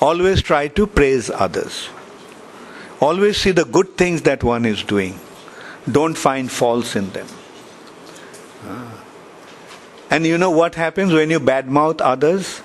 [0.00, 1.88] Always try to praise others.
[3.00, 5.18] Always see the good things that one is doing.
[5.90, 7.26] Don't find faults in them.
[8.64, 9.04] Ah.
[10.10, 12.60] And you know what happens when you badmouth others?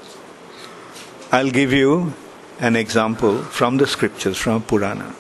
[1.32, 2.14] I'll give you
[2.60, 5.14] an example from the scriptures, from Purana.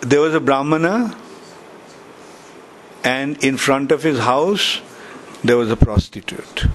[0.00, 1.16] There was a Brahmana,
[3.04, 4.80] and in front of his house
[5.42, 6.66] there was a prostitute.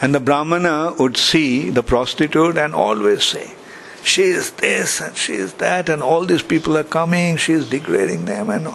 [0.00, 3.54] And the Brahmana would see the prostitute and always say,
[4.02, 7.70] She is this and she is that, and all these people are coming, she is
[7.70, 8.50] degrading them.
[8.50, 8.74] And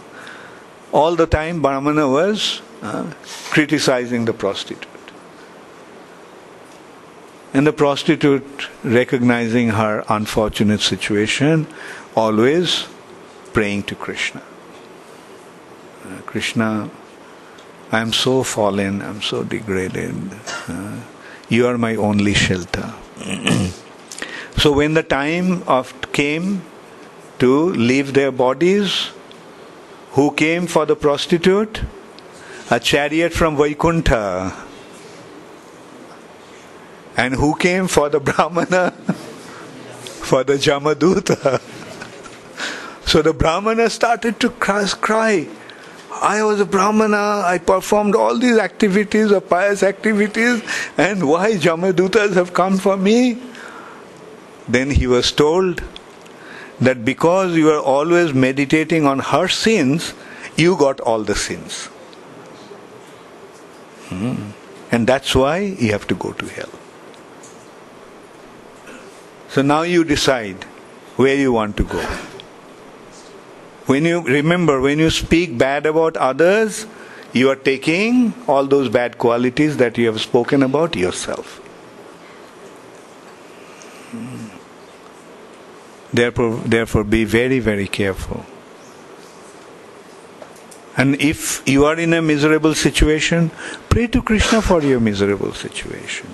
[0.91, 3.13] all the time, Brahmana was uh,
[3.51, 4.88] criticizing the prostitute.
[7.53, 11.67] And the prostitute, recognizing her unfortunate situation,
[12.15, 12.87] always
[13.53, 14.43] praying to Krishna.
[16.05, 16.89] Uh, Krishna,
[17.91, 20.15] I am so fallen, I am so degraded.
[20.67, 20.99] Uh,
[21.49, 22.93] you are my only shelter.
[24.57, 26.61] so when the time of came
[27.39, 29.09] to leave their bodies,
[30.11, 31.81] who came for the prostitute?
[32.69, 34.68] A chariot from Vaikuntha.
[37.19, 38.91] And who came for the Brahmana?
[40.29, 41.59] for the Jamaduta.
[43.05, 45.47] so the Brahmana started to cry.
[46.21, 50.63] I was a Brahmana, I performed all these activities of pious activities,
[50.97, 53.41] and why Jamadutas have come for me?
[54.67, 55.83] Then he was told
[56.79, 60.13] that because you are always meditating on her sins,
[60.55, 61.85] you got all the sins.
[64.07, 64.51] Hmm.
[64.91, 66.78] And that's why you have to go to hell.
[69.59, 70.63] So now you decide
[71.17, 71.99] where you want to go.
[73.87, 76.87] When you remember, when you speak bad about others,
[77.33, 81.57] you are taking all those bad qualities that you have spoken about yourself.
[84.11, 84.47] Hmm.
[86.13, 88.45] Therefore, therefore, be very, very careful.
[90.95, 93.51] And if you are in a miserable situation,
[93.89, 96.33] pray to Krishna for your miserable situation.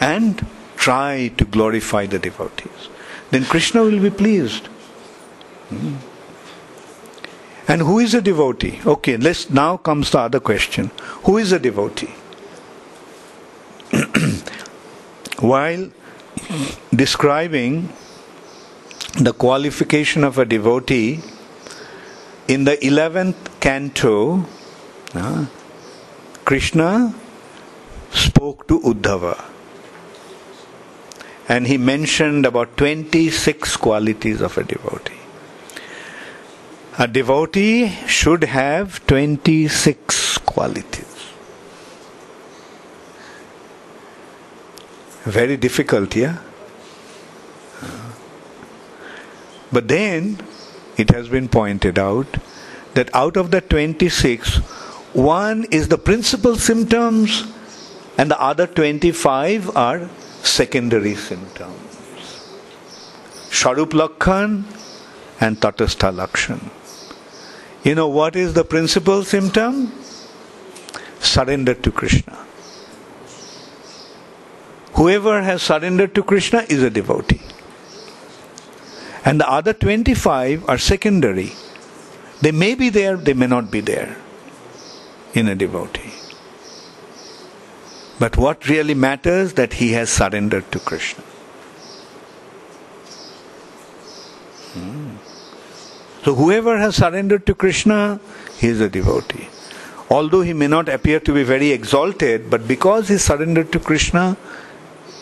[0.00, 0.46] And
[0.76, 2.88] try to glorify the devotees
[3.30, 4.66] then Krishna will be pleased.
[5.68, 5.94] Hmm.
[7.68, 8.80] And who is a devotee?
[8.84, 10.90] Okay, let's now comes the other question.
[11.24, 12.12] Who is a devotee?
[15.38, 15.90] While
[16.92, 17.92] describing
[19.20, 21.20] the qualification of a devotee
[22.48, 24.44] in the 11th canto,
[26.44, 27.14] Krishna
[28.10, 29.49] spoke to Uddhava
[31.50, 35.18] and he mentioned about 26 qualities of a devotee.
[36.96, 41.32] A devotee should have 26 qualities.
[45.24, 46.38] Very difficult, yeah?
[49.72, 50.38] But then
[50.96, 52.38] it has been pointed out
[52.94, 54.58] that out of the 26,
[55.14, 57.42] one is the principal symptoms
[58.16, 60.08] and the other 25 are
[60.42, 61.90] secondary symptoms.
[63.50, 64.64] Sharup Lakshan
[65.40, 66.70] and Tatastha Lakshan.
[67.82, 69.92] You know what is the principal symptom?
[71.18, 72.38] Surrender to Krishna.
[74.94, 77.40] Whoever has surrendered to Krishna is a devotee.
[79.24, 81.52] And the other 25 are secondary.
[82.40, 84.16] They may be there, they may not be there
[85.34, 86.19] in a devotee.
[88.20, 91.24] But what really matters that he has surrendered to Krishna.
[94.74, 95.16] Hmm.
[96.22, 98.20] So whoever has surrendered to Krishna,
[98.58, 99.48] he is a devotee.
[100.10, 104.36] Although he may not appear to be very exalted, but because he surrendered to Krishna,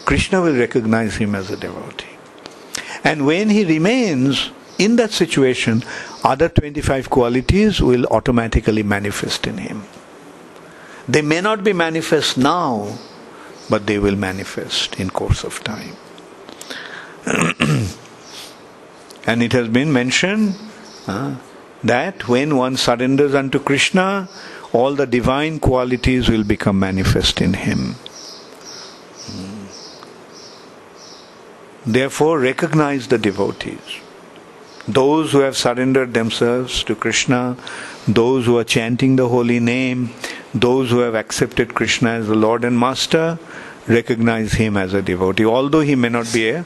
[0.05, 2.17] Krishna will recognize him as a devotee.
[3.05, 5.85] And when he remains in that situation,
[6.25, 9.85] other 25 qualities will automatically manifest in him.
[11.09, 12.99] They may not be manifest now,
[13.71, 15.97] but they will manifest in course of time.
[19.27, 20.55] and it has been mentioned
[21.07, 21.37] uh,
[21.83, 24.29] that when one surrenders unto Krishna,
[24.73, 27.95] all the divine qualities will become manifest in him.
[31.87, 34.01] Therefore, recognize the devotees.
[34.87, 37.57] Those who have surrendered themselves to Krishna,
[38.07, 40.11] those who are chanting the holy name,
[40.55, 43.39] those who have accepted Krishna as the Lord and Master,
[43.87, 45.45] recognize him as a devotee.
[45.45, 46.65] Although he may not be a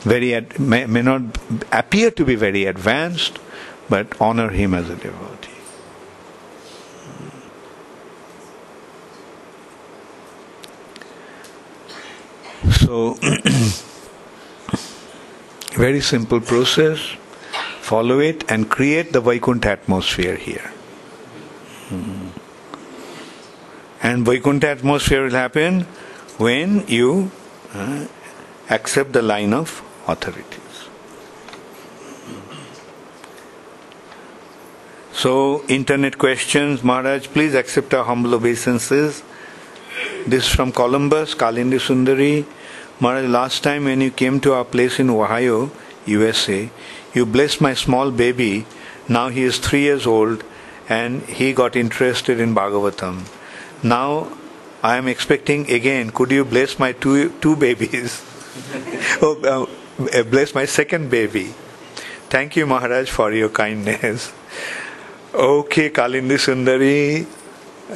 [0.00, 1.22] very ad, may, may not
[1.72, 3.38] appear to be very advanced,
[3.88, 5.50] but honor him as a devotee.
[12.72, 13.14] So,
[15.74, 16.98] very simple process.
[17.80, 20.72] Follow it and create the Vaikuntha atmosphere here.
[21.88, 22.23] Hmm.
[24.04, 25.84] And Vaikuntha atmosphere will happen
[26.36, 27.30] when you
[27.72, 28.06] uh,
[28.68, 30.60] accept the line of authorities.
[35.14, 39.22] So, internet questions, Maharaj, please accept our humble obeisances.
[40.26, 42.44] This from Columbus, Kalindi Sundari.
[43.00, 45.70] Maharaj, last time when you came to our place in Ohio,
[46.04, 46.68] USA,
[47.14, 48.66] you blessed my small baby.
[49.08, 50.44] Now he is three years old
[50.90, 53.24] and he got interested in Bhagavatam.
[53.84, 54.32] Now
[54.82, 58.22] I am expecting again, could you bless my two, two babies?
[59.22, 59.68] oh,
[59.98, 61.52] uh, bless my second baby.
[62.30, 64.32] Thank you, Maharaj, for your kindness.
[65.34, 67.26] Okay, Kalindi Sundari,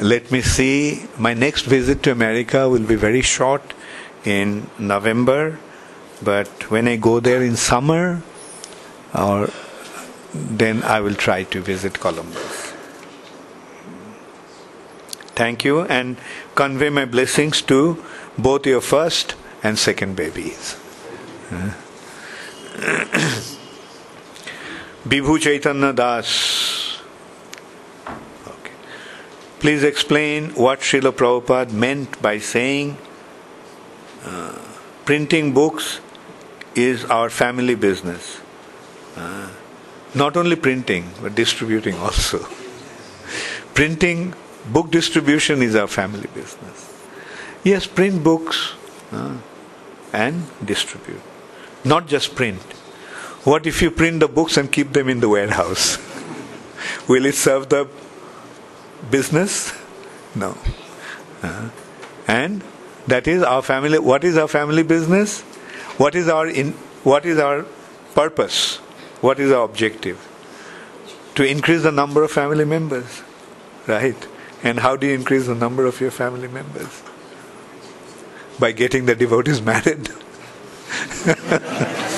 [0.03, 1.07] let me see.
[1.17, 3.63] My next visit to America will be very short
[4.25, 5.59] in November,
[6.23, 8.23] but when I go there in summer,
[9.15, 9.49] or
[10.35, 12.68] then I will try to visit Columbus.
[15.39, 16.17] Thank you and
[16.57, 18.03] convey my blessings to
[18.37, 20.75] both your first and second babies.
[25.09, 26.99] Bibhu Chaitanya Das.
[28.49, 28.73] Okay.
[29.61, 32.97] Please explain what Srila Prabhupada meant by saying
[34.25, 34.59] uh,
[35.05, 36.01] printing books
[36.75, 38.41] is our family business.
[39.17, 39.49] Uh,
[40.15, 42.45] not only printing, but distributing also.
[43.75, 44.35] printing,
[44.73, 46.95] book distribution is our family business.
[47.65, 48.73] Yes, print books
[49.13, 49.37] uh,
[50.13, 51.21] and distribute.
[51.85, 52.61] Not just print.
[53.45, 55.99] What if you print the books and keep them in the warehouse?
[57.09, 57.89] Will it serve the
[59.11, 59.73] business?
[60.35, 60.57] No.
[61.43, 61.71] Uh,
[62.27, 62.63] and
[63.07, 63.99] that is our family.
[63.99, 65.41] What is our family business?
[65.99, 66.73] What is our in,
[67.05, 67.65] what is our
[68.15, 68.77] purpose?
[69.21, 70.25] What is our objective?
[71.37, 73.23] To increase the number of family members,
[73.87, 74.29] right?
[74.63, 77.03] And how do you increase the number of your family members?
[78.59, 80.11] By getting the devotees married.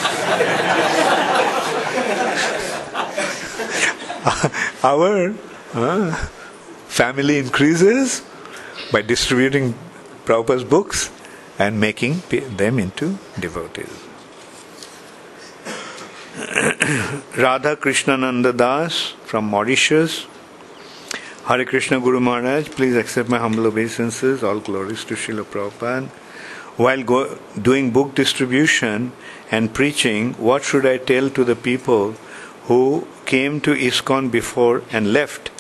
[4.82, 5.34] Our
[5.74, 6.14] uh,
[6.88, 8.22] family increases
[8.90, 9.74] by distributing
[10.24, 11.10] Prabhupada's books
[11.58, 13.92] and making them into devotees.
[17.36, 20.26] Radha Krishnananda Das from Mauritius.
[21.50, 24.44] Hare Krishna Guru Maharaj, please accept my humble obeisances.
[24.44, 26.06] All glories to Srila Prabhupada.
[26.76, 29.10] While go, doing book distribution
[29.50, 32.12] and preaching, what should I tell to the people
[32.66, 35.50] who came to ISKCON before and left?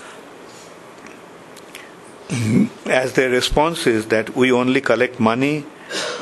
[2.86, 5.66] As their response is that we only collect money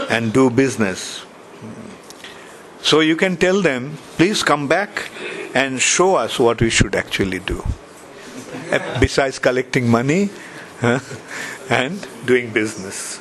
[0.08, 1.26] and do business.
[2.80, 5.10] So you can tell them, please come back
[5.54, 7.62] and show us what we should actually do.
[8.70, 10.30] Eh, besides collecting money
[11.70, 13.20] and doing business.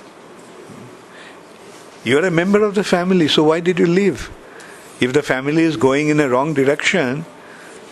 [2.03, 4.29] You are a member of the family, so why did you leave?
[4.99, 7.25] If the family is going in a wrong direction,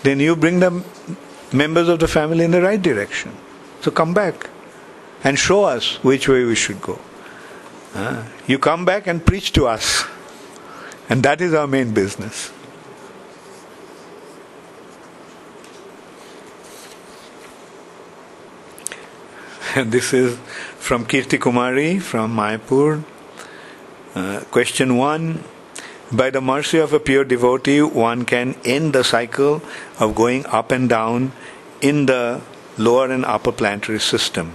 [0.04, 0.84] then you bring the
[1.52, 3.32] members of the family in the right direction.
[3.82, 4.50] So come back
[5.24, 7.00] and show us which way we should go.
[8.48, 10.06] You come back and preach to us.
[11.10, 12.52] And that is our main business.
[19.84, 20.38] this is
[20.80, 23.04] from Kirti Kumari from Mayapur.
[24.14, 25.44] Uh, question one
[26.14, 29.62] By the mercy of a pure devotee, one can end the cycle
[30.00, 31.34] of going up and down
[31.82, 32.42] in the
[32.78, 34.54] lower and upper planetary system.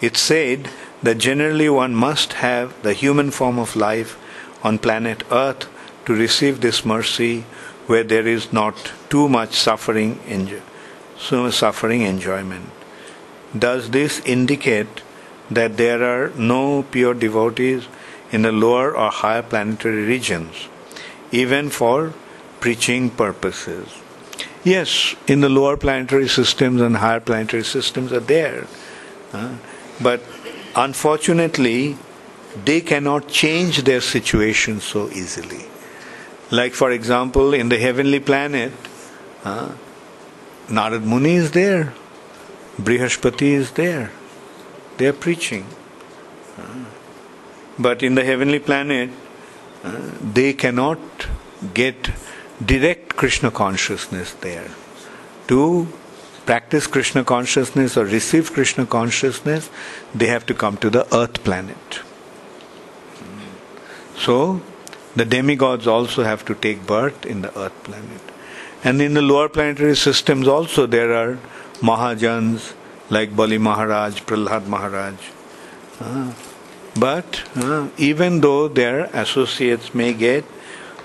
[0.00, 0.70] It's said
[1.02, 4.16] that generally one must have the human form of life
[4.62, 5.66] on planet Earth
[6.06, 7.40] to receive this mercy
[7.88, 10.62] where there is not too much suffering, enjoy,
[11.18, 12.83] so suffering enjoyment.
[13.58, 15.02] Does this indicate
[15.50, 17.86] that there are no pure devotees
[18.32, 20.68] in the lower or higher planetary regions,
[21.30, 22.12] even for
[22.60, 23.88] preaching purposes?
[24.64, 28.66] Yes, in the lower planetary systems and higher planetary systems are there,
[29.34, 29.56] Uh,
[30.00, 30.22] but
[30.76, 31.96] unfortunately,
[32.64, 35.64] they cannot change their situation so easily.
[36.50, 38.72] Like, for example, in the heavenly planet,
[39.44, 39.72] uh,
[40.68, 41.92] Narad Muni is there,
[42.80, 44.10] Brihaspati is there,
[44.96, 45.66] they are preaching.
[46.58, 46.84] Uh,
[47.78, 49.10] but in the heavenly planet,
[49.82, 50.98] uh, they cannot
[51.72, 52.10] get
[52.64, 54.70] direct Krishna consciousness there.
[55.48, 55.88] To
[56.46, 59.70] practice Krishna consciousness or receive Krishna consciousness,
[60.14, 62.00] they have to come to the earth planet.
[64.16, 64.62] So,
[65.16, 68.20] the demigods also have to take birth in the earth planet.
[68.82, 71.38] And in the lower planetary systems also there are
[71.80, 72.74] Mahajans
[73.10, 75.14] like Bali Maharaj, Prahlad Maharaj.
[76.00, 76.32] Uh,
[76.98, 80.44] but uh, even though their associates may get,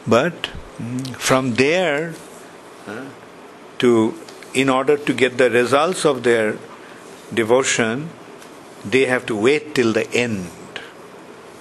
[0.08, 2.14] but mm, from there
[2.88, 3.06] uh,
[3.80, 4.14] to,
[4.54, 6.58] in order to get the results of their
[7.34, 8.10] devotion,
[8.86, 10.50] they have to wait till the end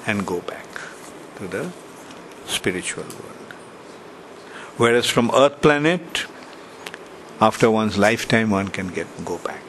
[0.06, 0.66] and go back
[1.36, 1.70] to the
[2.46, 3.54] spiritual world.
[4.76, 6.26] Whereas from Earth planet,
[7.40, 9.62] after one's lifetime, one can get go back.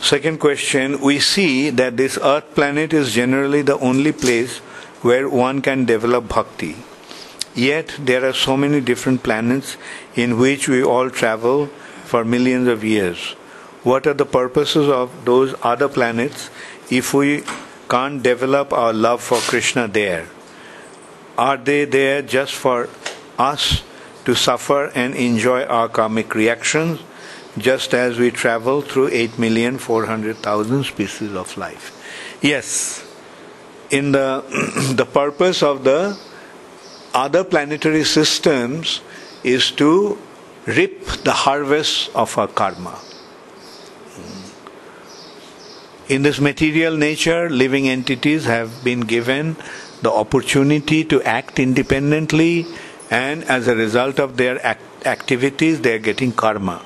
[0.00, 4.58] Second question We see that this Earth planet is generally the only place
[5.02, 6.76] where one can develop bhakti.
[7.54, 9.76] Yet there are so many different planets
[10.14, 11.66] in which we all travel
[12.04, 13.34] for millions of years.
[13.82, 16.50] What are the purposes of those other planets
[16.90, 17.42] if we
[17.88, 20.28] can't develop our love for Krishna there?
[21.36, 22.88] Are they there just for
[23.38, 23.82] us
[24.28, 27.00] to suffer and enjoy our karmic reactions,
[27.56, 31.96] just as we travel through 8,400,000 species of life?
[32.42, 33.02] Yes,
[33.88, 34.44] in the,
[34.94, 36.18] the purpose of the
[37.14, 39.00] other planetary systems
[39.44, 40.18] is to
[40.66, 42.98] reap the harvest of our karma.
[46.10, 49.56] In this material nature, living entities have been given
[50.02, 52.66] the opportunity to act independently,
[53.10, 56.84] and as a result of their act- activities, they are getting karma.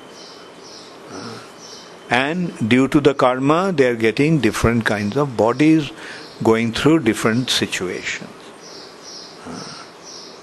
[2.11, 5.91] And due to the karma, they are getting different kinds of bodies
[6.43, 8.31] going through different situations.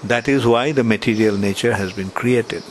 [0.02, 2.64] That is why the material nature has been created.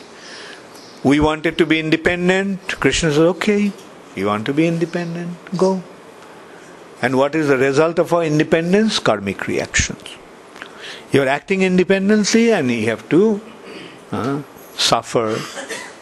[1.04, 2.80] We wanted to be independent.
[2.80, 3.72] Krishna says, okay,
[4.16, 5.38] you want to be independent?
[5.56, 5.82] Go.
[7.02, 9.00] And what is the result of our independence?
[9.00, 10.04] Karmic reactions.
[11.12, 13.42] You are acting independently and you have to
[14.12, 14.42] uh,
[14.76, 15.40] suffer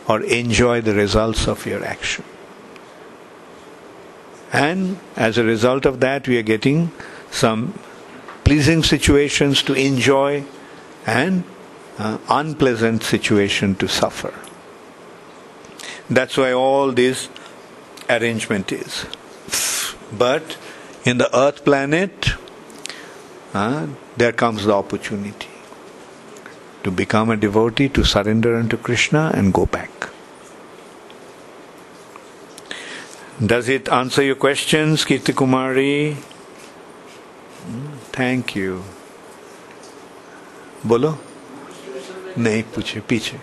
[0.07, 2.23] or enjoy the results of your action.
[4.51, 6.91] And as a result of that, we are getting
[7.31, 7.77] some
[8.43, 10.45] pleasing situations to enjoy
[11.05, 11.43] and
[11.97, 14.33] uh, unpleasant situation to suffer.
[16.09, 17.29] That's why all this
[18.09, 19.05] arrangement is.
[20.11, 20.57] But
[21.03, 22.31] in the earth planet,
[23.53, 25.48] uh, there comes the opportunity
[26.84, 29.90] to become a devotee, to surrender unto Krishna and go back.
[33.44, 36.16] Does it answer your questions, Kirti Kumari?
[38.18, 38.80] Thank you
[40.86, 41.18] बोलो
[42.38, 43.38] नहीं पूछे पीछे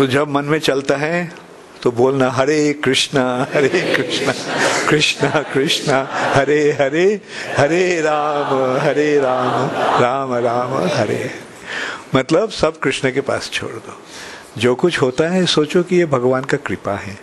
[0.00, 1.32] तो जब मन में चलता है
[1.82, 4.32] तो बोलना हरे कृष्णा हरे कृष्णा
[4.88, 7.20] कृष्णा कृष्णा हरे हरे
[7.58, 9.70] हरे राम हरे राम
[10.02, 11.30] राम राम हरे।
[12.14, 13.98] मतलब सब कृष्ण के पास छोड़ दो।
[14.58, 17.18] जो कुछ होता है सोचो कि ये भगवान का कृपा है।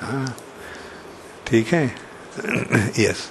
[0.00, 0.36] हाँ।
[1.46, 1.86] ठीक है?
[2.98, 3.30] यस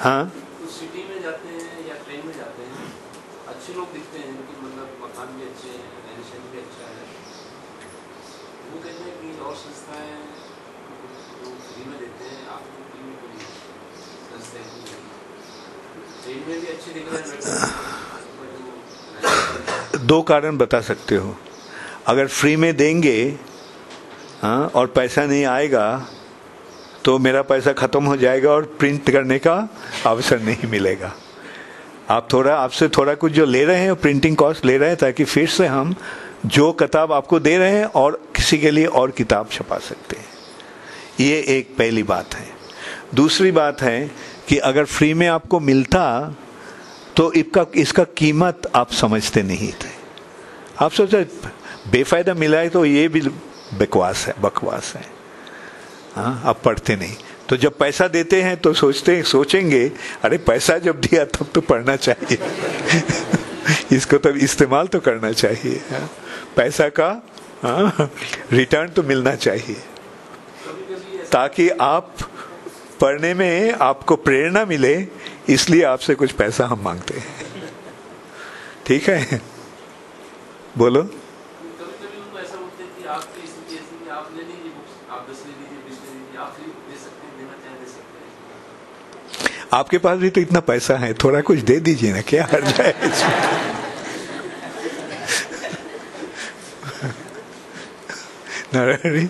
[0.00, 0.32] हाँ?
[3.52, 7.04] अच्छे लोग दिखते हैं, लेकिन मतलब मकान भी अच्छे हैं रहन सहन भी अच्छा है।
[8.70, 10.14] वो कहते हैं कि और संस्थाएँ
[11.40, 13.34] जो फ्री में देते हैं आपको तो फ्री में कोई
[14.32, 14.66] संस्थाएँ
[16.24, 17.30] ट्रेन में भी अच्छे दिख रहे हैं
[20.06, 21.30] दो कारण बता सकते हो।
[22.06, 23.18] अगर फ्री में देंगे
[24.42, 25.84] हाँ और पैसा नहीं आएगा
[27.04, 29.54] तो मेरा पैसा ख़त्म हो जाएगा और प्रिंट करने का
[30.06, 31.12] अवसर नहीं मिलेगा।
[32.10, 35.24] आप थोड़ा, आपसे थोड़ा कुछ जो ले रहे हैं प्रिंटिंग कॉस्ट ले रहे हैं, ताकि
[35.24, 35.94] फिर से हम
[36.46, 40.24] जो किताब आपको दे रहे हैं और किसी के लिए और किताब छपा सकते हैं।
[41.20, 42.46] ये एक पहली बात है।
[43.14, 44.10] दूसरी बात है
[44.48, 46.34] कि अगर फ्री में आपको मिलता
[47.16, 49.90] तो इसका इसका कीमत आप समझते नहीं थे।
[50.80, 51.22] आप सोचे,
[51.90, 53.20] बेफायदा मिला है तो ये भी
[53.74, 55.04] बकवास है बकवास है।
[56.14, 57.16] हाँ आप पढ़ते नहीं।
[57.48, 59.84] तो जब पैसा देते हैं तो सोचते हैं सोचेंगे,
[60.24, 62.38] अरे पैसा जब दिया तब तो पढ़ना चाहिए
[63.96, 66.08] इसको तब इस्तेमाल तो करना चाहिए हाँ?
[66.56, 67.10] पैसा का
[67.62, 68.10] हाँ?
[68.52, 69.76] रिटर्न तो मिलना चाहिए
[71.32, 72.14] ताकि आप
[73.00, 74.94] पढ़ने में आपको प्रेरणा मिले,
[75.48, 77.26] इसलिए आपसे कुछ पैसा हम मांगते हैं
[78.86, 79.40] ठीक है
[80.78, 81.02] बोलो
[89.72, 92.94] आपके पास भी तो इतना पैसा है, थोड़ा कुछ दे दीजिए ना, क्या हर जाए
[98.74, 99.28] Narayani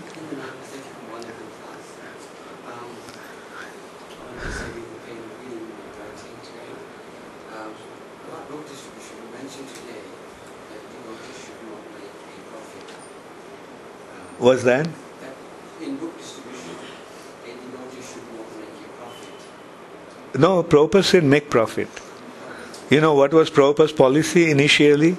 [14.43, 15.02] was that?
[20.35, 21.89] No, Prabhupada said make profit.
[22.91, 25.17] You know what was Prabhupada's policy initially?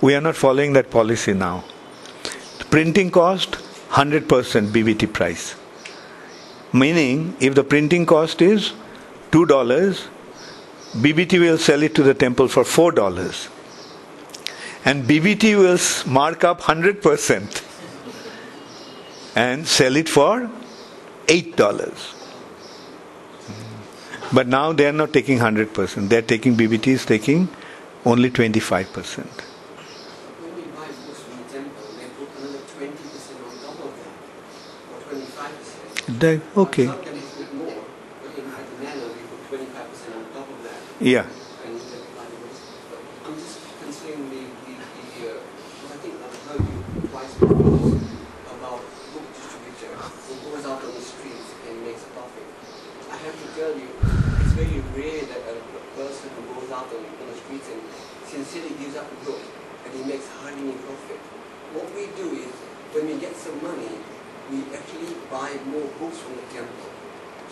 [0.00, 1.64] We are not following that policy now.
[2.58, 3.52] The printing cost
[3.90, 5.54] 100% BBT price.
[6.72, 8.72] Meaning, if the printing cost is
[9.30, 10.06] $2,
[10.94, 13.48] BBT will sell it to the temple for $4.
[14.84, 15.78] And BBT will
[16.12, 17.62] mark up 100%
[19.36, 20.50] and sell it for
[21.26, 22.15] $8.
[24.32, 26.08] But now they are not taking 100%.
[26.08, 27.48] They are taking, BBT is taking
[28.04, 29.26] only 25%.
[29.26, 32.90] When we buy books from the temple, they put another 20%
[33.46, 34.14] on top of that,
[34.92, 34.98] or
[36.10, 36.20] 25%.
[36.20, 36.86] They, okay.
[36.86, 37.82] Some can put more,
[38.22, 40.78] but in Atenelo we put 25% on top of that.
[41.00, 41.22] Yeah.
[41.66, 42.60] And then we buy the books.
[42.90, 46.78] But I'm just considering the, the, the uh, because I think I've heard you
[47.10, 47.94] twice before
[48.58, 48.80] about
[49.14, 52.46] book distributor who goes out on the streets and makes a profit.
[53.10, 53.88] I have to tell you,
[54.46, 55.54] it's very rare that a
[55.98, 57.80] person who goes out on, on the streets and
[58.26, 59.40] sincerely gives up a book
[59.84, 61.18] and he makes hardly any profit.
[61.74, 62.50] What we do is,
[62.94, 63.90] when we get some money,
[64.50, 66.90] we actually buy more books from the temple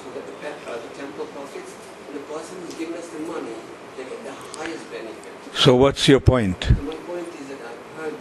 [0.03, 1.73] so that the, pe- uh, the temple profits
[2.11, 3.57] and the person who's giving us the money,
[3.97, 5.33] they get the highest benefit.
[5.55, 6.59] So, what's your point?
[6.71, 8.15] My point is that I've heard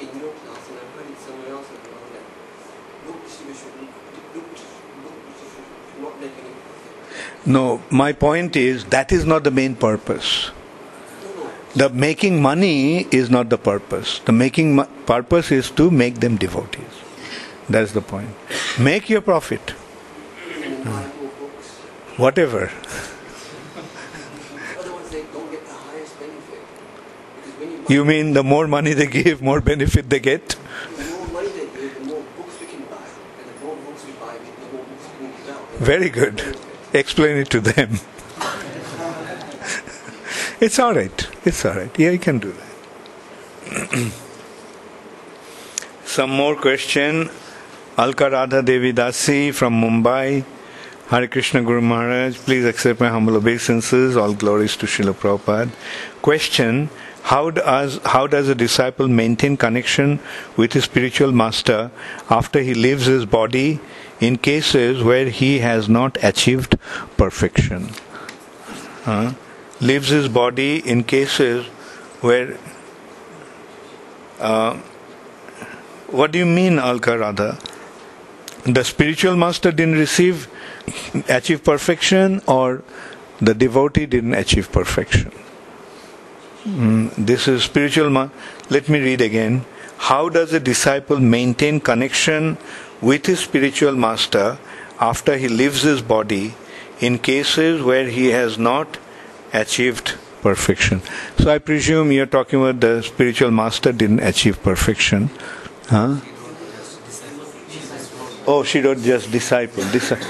[0.00, 2.26] in your class and I've heard it somewhere else as well that
[3.06, 3.70] book distribution,
[4.34, 4.46] book,
[5.04, 7.46] book distribution not make any profit.
[7.46, 10.50] No, my point is that is not the main purpose.
[11.76, 14.18] The making money is not the purpose.
[14.24, 16.94] The making mo- purpose is to make them devotees.
[17.68, 18.30] That's the point.
[18.80, 19.74] Make your profit,
[20.62, 21.70] And buy more books.
[22.16, 22.62] whatever.
[24.78, 26.62] Otherwise they don't get the highest benefit.
[27.42, 30.48] Because when you mean the more money they give, more benefit they get?
[30.48, 30.56] the
[31.04, 32.96] more money they give, the more books we can buy.
[33.38, 35.68] And the more books we buy, the more books we can give out.
[35.78, 36.56] Very good.
[36.92, 37.90] Explain it to them.
[40.60, 41.28] it's all right.
[41.44, 41.98] It's all right.
[41.98, 44.12] Yeah, you can do that.
[46.04, 47.30] Some more question.
[47.98, 50.44] Alka Radha Devi Dasi from Mumbai.
[51.08, 54.16] Hare Krishna Guru Maharaj, please accept my humble obeisances.
[54.16, 55.70] All glories to Srila Prabhupada.
[56.22, 56.88] Question
[57.24, 60.20] how does, how does a disciple maintain connection
[60.58, 61.90] with his spiritual master
[62.28, 63.80] after he leaves his body
[64.20, 66.78] in cases where he has not achieved
[67.16, 67.88] perfection?
[69.80, 71.64] Leaves his body in cases
[72.20, 72.58] where.
[74.38, 74.76] Uh,
[76.08, 77.58] what do you mean, Alka Radha?
[78.64, 80.46] The spiritual master didn't receive,
[81.28, 82.82] achieve perfection, or
[83.40, 85.32] the devotee didn't achieve perfection?
[86.66, 88.10] Mm, this is spiritual.
[88.10, 88.28] Ma-
[88.70, 89.64] Let me read again.
[89.98, 92.56] How does a disciple maintain connection
[93.00, 94.58] with his spiritual master
[95.00, 96.54] after he leaves his body
[97.00, 98.98] in cases where he has not
[99.52, 101.02] achieved perfection?
[101.38, 105.30] So I presume you're talking about the spiritual master didn't achieve perfection.
[105.88, 106.16] Huh?
[108.46, 109.84] Oh, she wrote just disciple.
[109.90, 110.26] disciple.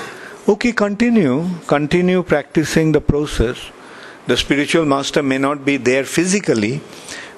[0.49, 1.49] Okay, continue.
[1.67, 3.57] Continue practicing the process.
[4.27, 6.81] The spiritual master may not be there physically,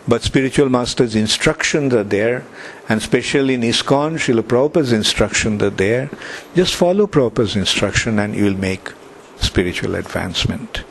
[0.07, 2.45] but spiritual master's instructions are there,
[2.89, 6.11] and especially in ISKCON, Srila Prabhupada's instructions are there.
[6.55, 8.93] Just follow Prabhupada's instruction and you will make
[9.39, 10.85] spiritual advancement.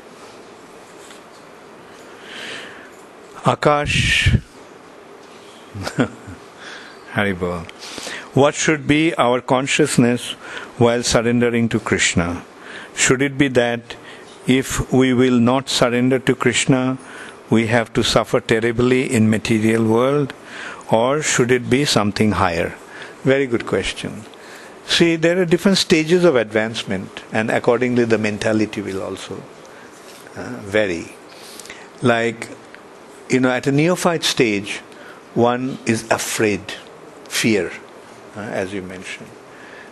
[3.45, 4.41] Akash
[7.13, 7.69] Haribol.
[8.33, 10.31] What should be our consciousness
[10.77, 12.43] while surrendering to Krishna?
[12.95, 13.95] Should it be that
[14.47, 16.97] if we will not surrender to Krishna,
[17.49, 20.33] we have to suffer terribly in material world,
[20.91, 22.75] or should it be something higher?
[23.23, 24.23] Very good question.
[24.87, 29.41] See, there are different stages of advancement, and accordingly, the mentality will also
[30.35, 31.15] uh, vary.
[32.01, 32.49] Like,
[33.29, 34.77] you know, at a neophyte stage,
[35.33, 36.61] one is afraid,
[37.27, 37.71] fear,
[38.35, 39.29] uh, as you mentioned,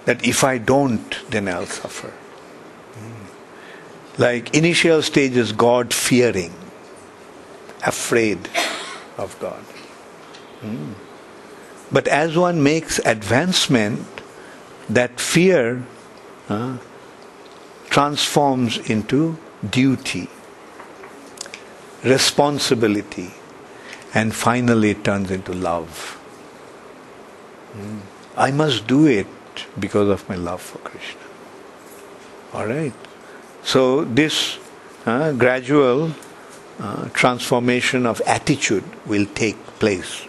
[0.05, 2.13] that if I don't, then I'll suffer.
[4.17, 6.53] Like, initial stage is God fearing,
[7.85, 8.49] afraid
[9.17, 9.63] of God.
[10.61, 10.93] Mm.
[11.91, 14.07] But as one makes advancement,
[14.89, 15.83] that fear
[16.49, 16.77] uh,
[17.89, 19.37] transforms into
[19.67, 20.29] duty,
[22.03, 23.31] responsibility,
[24.13, 26.19] and finally it turns into love.
[27.75, 27.99] Mm.
[28.35, 29.27] I must do it
[29.79, 31.21] because of my love for Krishna.
[32.53, 32.93] All right.
[33.63, 34.57] So this
[35.05, 36.11] uh, gradual
[36.79, 40.25] uh, transformation of attitude will take place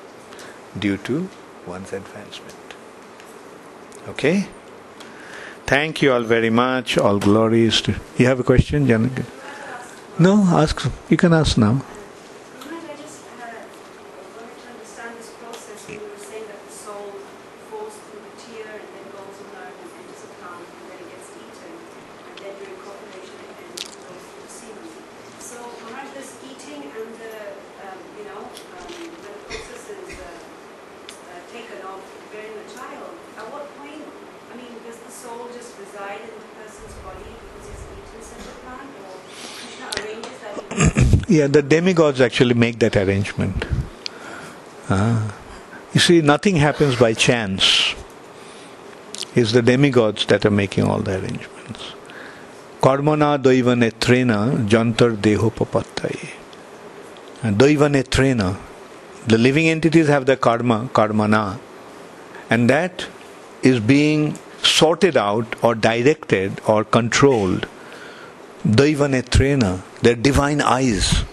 [0.78, 1.28] due to
[1.66, 2.54] one's advancement.
[4.08, 4.46] Okay?
[5.66, 6.98] Thank you all very much.
[6.98, 7.94] All glories to.
[8.18, 9.24] You have a question, Janaka?
[10.18, 10.86] No, ask.
[11.08, 11.82] You can ask now.
[41.34, 43.64] Yeah, the demigods actually make that arrangement.
[44.88, 45.32] Uh,
[45.92, 47.96] you see, nothing happens by chance.
[49.34, 51.92] It's the demigods that are making all the arrangements.
[52.80, 56.30] Karmana doiva netrena jantar deho papattai.
[57.42, 58.56] Doiva netrena.
[59.26, 61.58] The living entities have the karma, karmana,
[62.48, 63.06] and that
[63.64, 67.66] is being sorted out or directed or controlled
[68.66, 71.24] Daivanetrena, their divine eyes,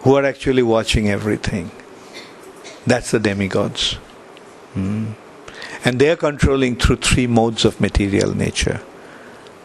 [0.00, 1.70] who are actually watching everything.
[2.86, 3.98] That's the demigods.
[4.74, 5.14] Mm.
[5.84, 8.80] And they are controlling through three modes of material nature.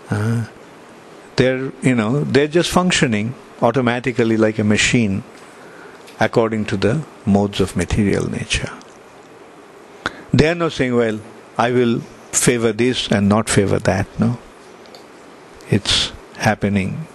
[0.09, 0.45] Uh,
[1.35, 5.23] they're, you know, they're just functioning automatically like a machine
[6.19, 8.71] according to the modes of material nature.
[10.33, 11.19] They are not saying, well,
[11.57, 11.99] I will
[12.31, 14.07] favor this and not favor that.
[14.19, 14.37] No.
[15.69, 16.11] It's
[16.43, 17.07] happening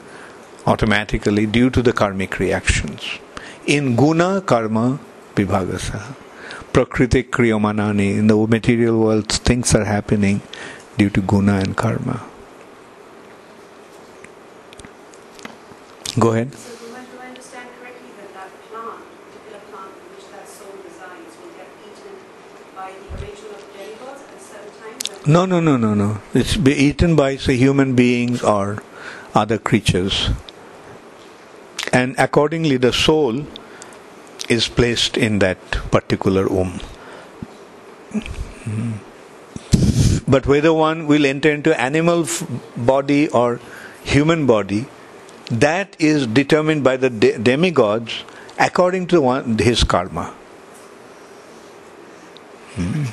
[0.66, 3.18] automatically due to the karmic reactions.
[3.66, 4.98] In guna karma
[5.34, 6.14] vibhagasa.
[6.72, 8.18] Prakriti kriyamanani.
[8.18, 10.40] In the material world, things are happening
[10.96, 12.22] due to guna and karma.
[16.18, 16.50] Go ahead.
[25.26, 26.18] No, no, no, no, no.
[26.32, 28.82] It's be eaten by say human beings or
[29.38, 30.30] other creatures.
[31.92, 33.46] And accordingly, the soul
[34.48, 35.58] is placed in that
[35.96, 36.80] particular womb.
[40.26, 42.26] But whether one will enter into animal
[42.76, 43.60] body or
[44.04, 44.86] human body,
[45.50, 48.24] that is determined by the de- demigods
[48.58, 50.34] according to one, his karma.
[52.74, 53.04] Hmm.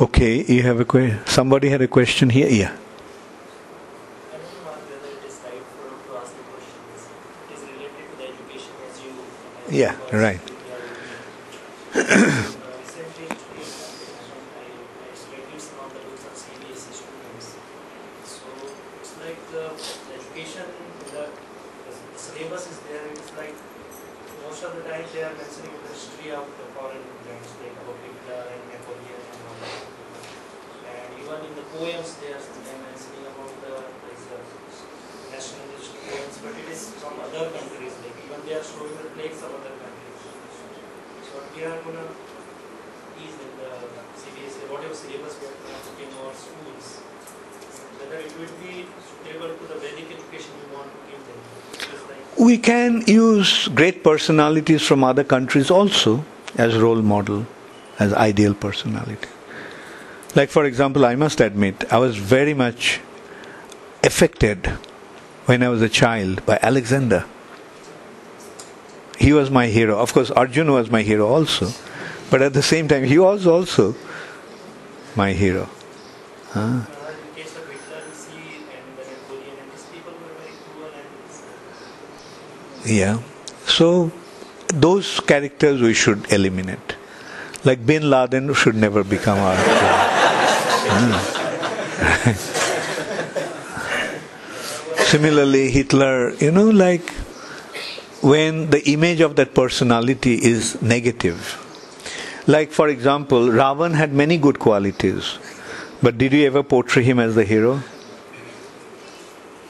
[0.00, 1.18] Okay, you have a question.
[1.26, 2.48] Somebody had a question here.
[2.48, 2.76] Yeah.
[9.70, 10.40] Yeah, right.
[52.68, 56.22] can use great personalities from other countries also
[56.58, 57.46] as role model,
[57.98, 59.28] as ideal personality.
[60.34, 63.00] Like for example, I must admit, I was very much
[64.04, 64.66] affected
[65.46, 67.24] when I was a child by Alexander.
[69.16, 69.98] He was my hero.
[69.98, 71.70] Of course, Arjuna was my hero also,
[72.30, 73.94] but at the same time, he was also
[75.16, 75.70] my hero.
[76.50, 76.80] Huh?
[82.84, 83.20] Yeah.
[83.66, 84.12] So
[84.68, 86.96] those characters we should eliminate.
[87.64, 89.56] Like Bin Laden should never become our.
[95.08, 97.10] Similarly, Hitler, you know, like
[98.20, 101.64] when the image of that personality is negative.
[102.46, 105.38] Like, for example, Ravan had many good qualities,
[106.02, 107.76] but did you ever portray him as the hero?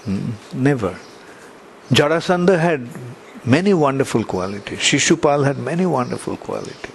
[0.05, 0.99] Hmm, never.
[1.91, 2.87] Jarasandha had
[3.45, 4.79] many wonderful qualities.
[4.79, 6.93] Shishupal had many wonderful qualities.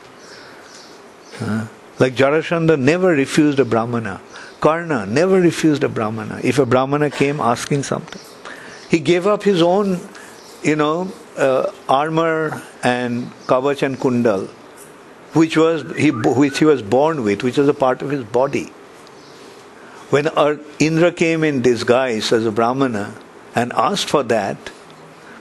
[1.41, 1.68] Uh,
[2.00, 4.22] like Jarasandha never refused a Brahmana.
[4.62, 6.39] Karna never refused a Brahmana.
[6.44, 8.22] If a Brahmana came asking something,
[8.89, 10.00] he gave up his own,
[10.62, 14.48] you know, uh, armor and kavach and kundal,
[15.34, 18.72] which was he which he was born with, which was a part of his body.
[20.12, 20.30] When
[20.78, 23.16] Indra came in disguise as a Brahmana
[23.56, 24.58] and asked for that,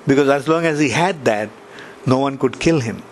[0.07, 1.50] because as long as he had that,
[2.07, 3.03] no one could kill him.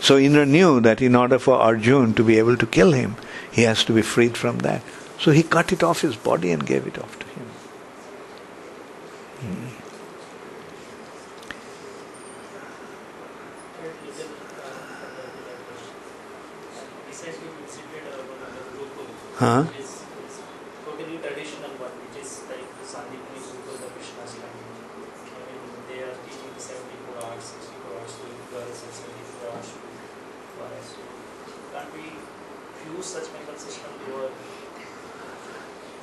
[0.00, 3.16] So Indra knew that in order for Arjun to be able to kill him,
[3.50, 4.82] he has to be freed from that.
[5.18, 7.46] So he cut it off his body and gave it off to him.
[9.40, 9.82] Hmm.
[19.36, 19.81] Huh?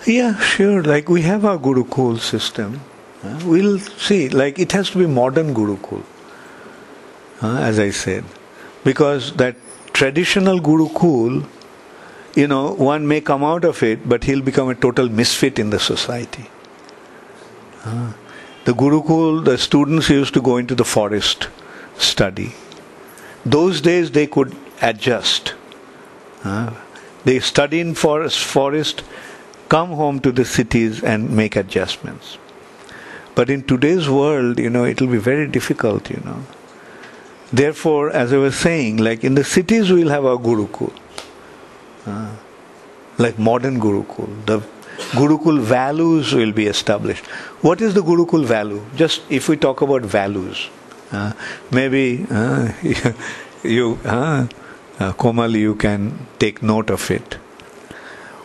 [0.09, 0.81] Yeah, sure.
[0.81, 2.81] Like we have our Gurukul system.
[3.23, 4.27] Uh, we'll see.
[4.27, 6.03] Like it has to be modern Gurukul,
[7.43, 8.23] uh, as I said,
[8.83, 9.55] because that
[9.93, 11.45] traditional Gurukul,
[12.33, 15.69] you know, one may come out of it, but he'll become a total misfit in
[15.69, 16.49] the society.
[17.85, 18.13] Uh,
[18.65, 21.49] the Gurukul, the students used to go into the forest,
[21.99, 22.55] study.
[23.45, 25.53] Those days they could adjust.
[26.43, 26.73] Uh,
[27.25, 29.03] they study in forest, forest
[29.69, 32.37] come home to the cities and make adjustments.
[33.35, 36.43] But in today's world, you know, it will be very difficult, you know.
[37.53, 40.93] Therefore, as I was saying, like in the cities, we'll have our Gurukul.
[42.05, 42.35] Uh,
[43.17, 44.45] like modern Gurukul.
[44.45, 44.59] The
[45.11, 47.25] Gurukul values will be established.
[47.61, 48.83] What is the Gurukul value?
[48.95, 50.69] Just if we talk about values,
[51.11, 51.33] uh,
[51.71, 52.71] maybe uh,
[53.63, 54.47] you, uh,
[54.99, 57.37] uh, Komal, you can take note of it.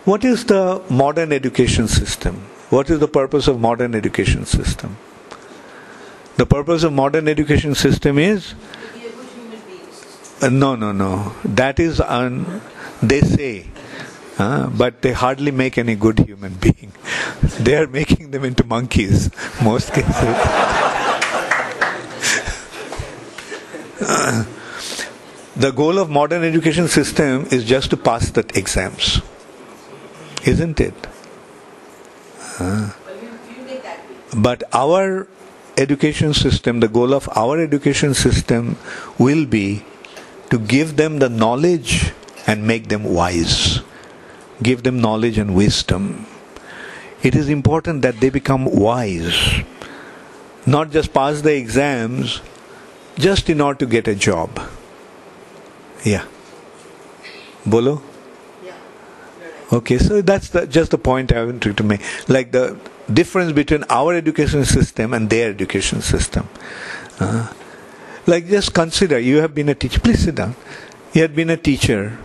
[0.04, 2.34] What is the modern education system?
[2.68, 4.98] What is the purpose of modern education system?
[6.36, 8.54] The purpose of modern education system is
[10.42, 11.32] uh, no, no, no.
[11.42, 12.60] That is un,
[13.02, 13.66] they say,
[14.38, 16.92] uh, but they hardly make any good human being.
[17.60, 19.30] they are making them into monkeys
[19.62, 20.12] most cases.
[24.02, 24.44] uh,
[25.56, 29.22] the goal of modern education system is just to pass the exams
[30.44, 30.94] isn't it?
[32.58, 32.90] Uh,
[34.36, 35.26] but our
[35.76, 38.76] education system, the goal of our education system
[39.18, 39.84] will be
[40.50, 42.12] to give them the knowledge
[42.46, 43.80] and make them wise.
[44.62, 46.26] Give them knowledge and wisdom.
[47.22, 49.62] It is important that they become wise,
[50.66, 52.40] not just pass the exams
[53.16, 54.60] just in order to get a job.
[56.04, 56.24] Yeah.
[57.64, 58.02] Bolo?
[59.72, 62.02] Okay, so that's the, just the point I wanted to make.
[62.28, 62.78] Like the
[63.12, 66.48] difference between our education system and their education system.
[67.18, 67.52] Uh,
[68.26, 70.00] like just consider, you have been a teacher.
[70.00, 70.54] Please sit down.
[71.12, 72.18] You had been a teacher.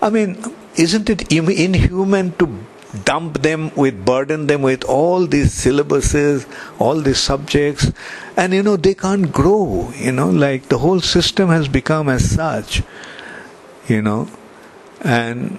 [0.00, 0.42] I mean,
[0.76, 2.66] isn't it inhuman to
[3.04, 6.46] dump them with, burden them with all these syllabuses,
[6.78, 7.92] all these subjects,
[8.36, 12.30] and you know, they can't grow, you know, like the whole system has become as
[12.30, 12.82] such,
[13.88, 14.28] you know,
[15.00, 15.58] and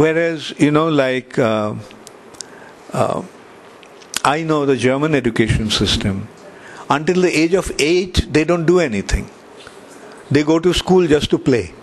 [0.00, 1.74] Whereas, you know, like uh,
[2.94, 3.22] uh,
[4.24, 6.26] I know the German education system,
[6.88, 9.28] until the age of eight, they don't do anything.
[10.30, 11.74] They go to school just to play.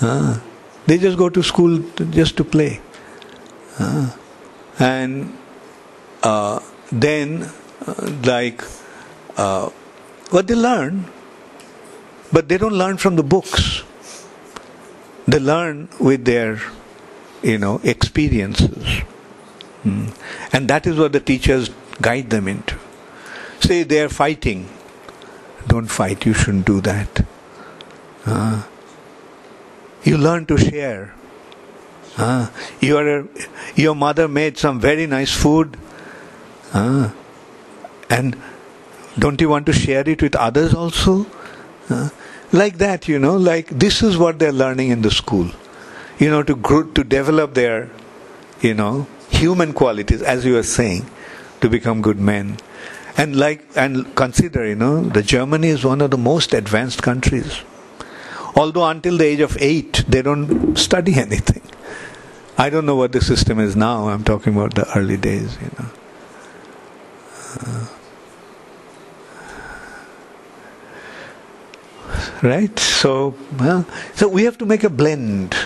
[0.86, 2.80] they just go to school to, just to play.
[4.78, 5.36] And
[6.22, 6.60] uh,
[6.92, 7.50] then,
[7.88, 8.62] uh, like,
[9.36, 9.68] uh,
[10.30, 11.06] what they learn,
[12.30, 13.82] but they don't learn from the books
[15.26, 16.60] they learn with their,
[17.42, 19.02] you know, experiences.
[19.84, 20.14] Mm.
[20.52, 21.70] And that is what the teachers
[22.00, 22.76] guide them into.
[23.60, 24.68] Say they are fighting.
[25.66, 27.24] Don't fight, you shouldn't do that.
[28.26, 28.62] Uh,
[30.02, 31.14] you learn to share.
[32.16, 32.48] Uh,
[32.80, 33.28] your,
[33.74, 35.76] your mother made some very nice food.
[36.72, 37.10] Uh,
[38.10, 38.36] And
[39.18, 41.26] don't you want to share it with others also?
[41.88, 42.10] Uh,
[42.54, 45.50] like that, you know, like this is what they're learning in the school.
[46.18, 47.90] You know, to grow, to develop their,
[48.60, 51.10] you know, human qualities, as you were saying,
[51.60, 52.58] to become good men.
[53.16, 57.60] And like, and consider, you know, the Germany is one of the most advanced countries.
[58.56, 61.62] Although until the age of eight, they don't study anything.
[62.56, 64.08] I don't know what the system is now.
[64.08, 65.90] I'm talking about the early days, you know.
[67.60, 67.86] Uh,
[72.44, 72.78] right?
[72.78, 73.84] So, well,
[74.14, 75.56] so we have to make a blend.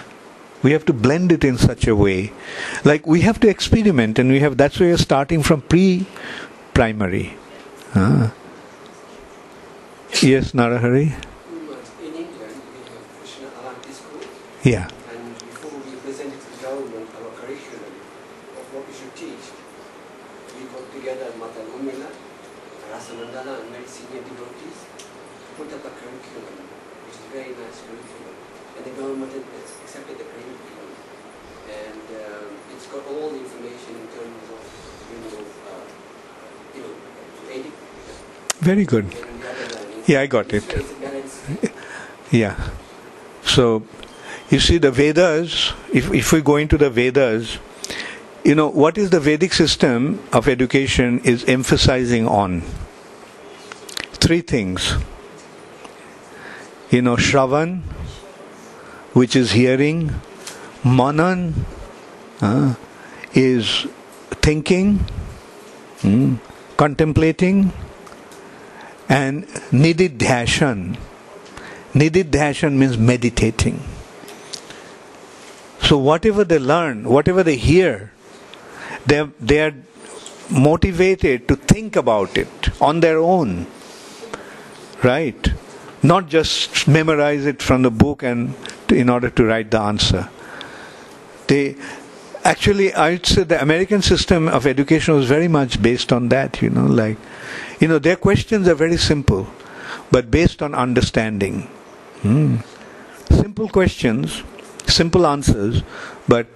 [0.62, 2.33] We have to blend it in such a way,
[2.85, 4.57] like we have to experiment, and we have.
[4.57, 7.35] That's why we're starting from pre-primary.
[7.95, 8.31] Uh.
[10.22, 11.14] Yes, Narahari.
[12.03, 13.55] In England, we have Krishna
[13.95, 14.24] school,
[14.66, 14.91] Yeah.
[15.14, 17.95] and before we present it to the government our curriculum
[18.59, 19.47] of what we should teach,
[20.59, 22.11] we got together Mata Urmila,
[22.91, 26.66] Rasanandana, and many senior devotees to put up a curriculum,
[27.07, 28.35] which is a very nice curriculum.
[28.74, 30.91] And the government has accepted the curriculum.
[31.68, 34.62] And um, it's got all the information in terms of,
[35.12, 35.85] you know, uh,
[36.74, 36.95] you know,
[37.47, 37.76] Vedic
[38.69, 39.07] Very good.
[40.07, 40.62] Yeah, I got it.
[42.31, 42.55] Yeah.
[43.43, 43.83] So,
[44.51, 47.57] you see, the Vedas, if, if we go into the Vedas,
[48.45, 52.61] you know, what is the Vedic system of education is emphasizing on?
[54.21, 54.97] Three things.
[56.91, 57.81] You know, Shravan,
[59.14, 60.12] which is hearing,
[60.85, 61.64] Manan
[62.43, 62.75] uh,
[63.33, 63.87] is
[64.43, 64.99] thinking,
[66.03, 66.35] hmm,
[66.77, 67.73] contemplating,
[69.09, 70.97] and Nididhyashan.
[71.95, 73.83] Nididhyashan means meditating.
[75.81, 78.13] So whatever they learn, whatever they hear,
[79.07, 79.75] they they are
[80.51, 83.67] motivated to think about it on their own.
[85.03, 85.53] Right?
[86.03, 88.55] Not just memorize it from the book and
[88.91, 90.29] in order to write the answer.
[91.47, 91.77] They
[92.45, 96.71] actually I'd say the American system of education was very much based on that, you
[96.71, 97.17] know, like
[97.81, 99.47] you know, their questions are very simple,
[100.11, 101.62] but based on understanding.
[102.22, 102.57] Hmm.
[103.31, 104.43] Simple questions,
[104.87, 105.83] simple answers,
[106.26, 106.47] but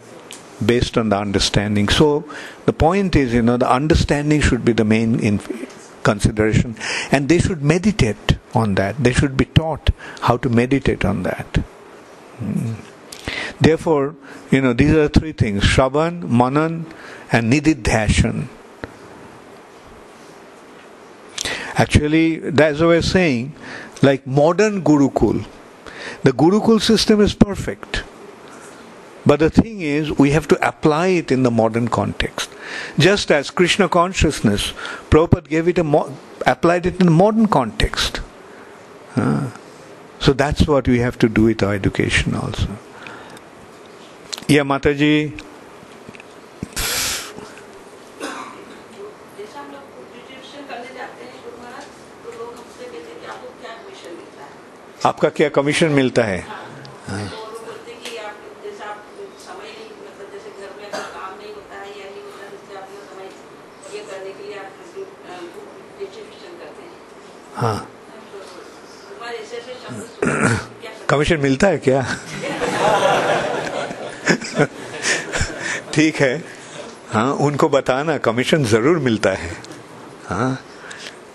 [0.65, 1.89] based on the understanding.
[1.89, 2.25] So
[2.67, 5.41] the point is, you know, the understanding should be the main in
[6.03, 6.77] consideration,
[7.11, 8.97] and they should meditate on that.
[9.03, 11.57] They should be taught how to meditate on that.
[12.39, 12.75] Hmm.
[13.61, 14.17] Therefore,
[14.51, 16.87] you know, these are three things: Shravan, Manan,
[17.31, 18.49] and Nididhyashan.
[21.75, 23.55] Actually, that's what I was saying.
[24.03, 25.47] Like modern Gurukul,
[26.23, 28.05] the Gurukul system is perfect.
[29.25, 32.51] But the thing is, we have to apply it in the modern context.
[32.99, 34.73] Just as Krishna consciousness,
[35.11, 38.21] Prabhupada gave it a mo- applied it in the modern context.
[39.17, 39.53] Ah.
[40.19, 42.67] so that's what we have to do with our education also.
[44.49, 45.39] Yeah, Mataji.
[55.05, 56.47] ऐसे क्या commission मिलता है?
[67.57, 67.89] हाँ।
[71.11, 72.03] Commission मिलता है क्या?
[75.95, 76.45] ठीक है।
[77.13, 79.57] हाँ उनको बताना कमीशन ज़रूर मिलता है।
[80.27, 80.59] हाँ।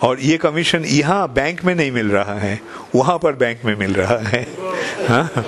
[0.01, 2.59] और ये कमीशन यहाँ बैंक में नहीं मिल रहा है
[2.95, 4.41] वहाँ पर बैंक में मिल रहा है।
[5.07, 5.45] हाँ?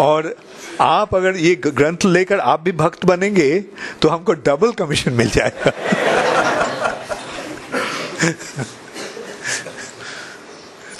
[0.00, 0.34] और
[0.80, 3.58] आप अगर ये ग्रंथ लेकर आप भी भक्त बनेंगे
[4.02, 5.70] तो हमको डबल कमीशन मिल जाएगा।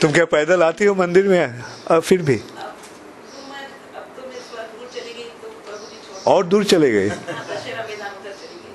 [0.01, 1.63] तुम क्या पैदल आती हो मंदिर में?
[1.91, 2.43] अब फिर भी। तो
[4.17, 8.73] तो तो और दूर चले गए दशहरा मैदान उधर चली गई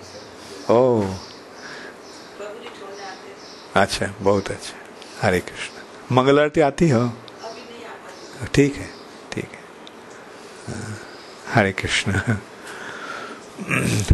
[0.74, 1.06] ओह
[2.38, 3.36] प्रभु जी छोड़ने आते हैं
[3.76, 7.08] अच्छा बहुत अच्छा। हरे कृष्ण। मंगल आरती आती हो?
[8.54, 8.90] ठीक है
[9.34, 9.64] ठीक है।
[11.54, 12.12] Hare Krishna.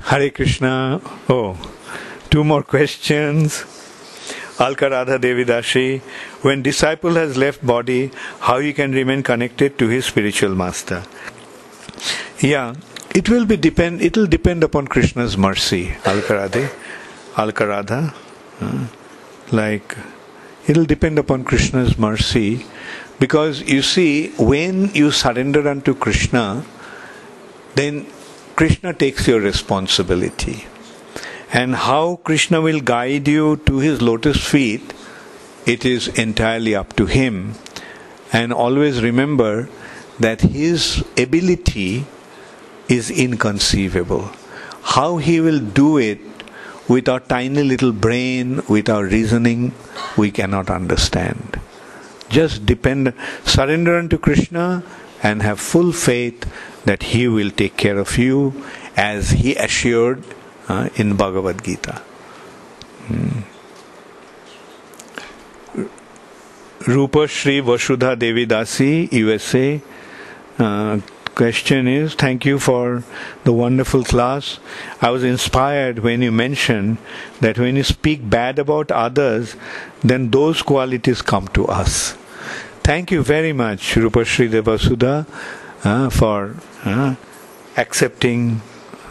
[0.05, 0.67] Hare Krishna.
[1.33, 1.55] Oh
[2.31, 3.49] two more question
[4.59, 5.85] Alka Radha Devi Dasi
[6.45, 7.99] when disciple has left body
[8.41, 11.03] how you can remain connected to his spiritual master
[12.43, 12.73] या
[13.15, 16.67] it will be depend it will depend upon Krishna mercy Alka Radhe
[17.37, 17.99] Alka Radha
[19.51, 19.97] like
[20.67, 22.65] it will depend upon krishna's mercy
[23.19, 26.63] because you see when you surrender unto krishna
[27.75, 28.05] then
[28.55, 30.65] krishna takes your responsibility
[31.53, 34.93] And how Krishna will guide you to his lotus feet,
[35.65, 37.55] it is entirely up to him.
[38.31, 39.67] And always remember
[40.17, 42.05] that his ability
[42.87, 44.31] is inconceivable.
[44.95, 46.30] How he will do it
[46.87, 49.73] with our tiny little brain, with our reasoning,
[50.17, 51.59] we cannot understand.
[52.29, 53.13] Just depend,
[53.43, 54.83] surrender unto Krishna
[55.21, 56.49] and have full faith
[56.85, 58.53] that He will take care of you
[58.95, 60.23] as He assured
[60.67, 62.01] uh, in Bhagavad Gita.
[63.07, 63.41] Hmm.
[66.87, 69.81] Rupa Shri Vasudha Devi Dasi, USA.
[70.57, 70.99] Uh,
[71.41, 73.03] question is thank you for
[73.45, 74.59] the wonderful class.
[75.01, 76.99] I was inspired when you mentioned
[77.39, 79.55] that when you speak bad about others,
[80.03, 82.11] then those qualities come to us.
[82.83, 85.25] Thank you very much, Rupa Shri Devasuda,
[85.83, 87.15] uh, for uh,
[87.75, 88.61] accepting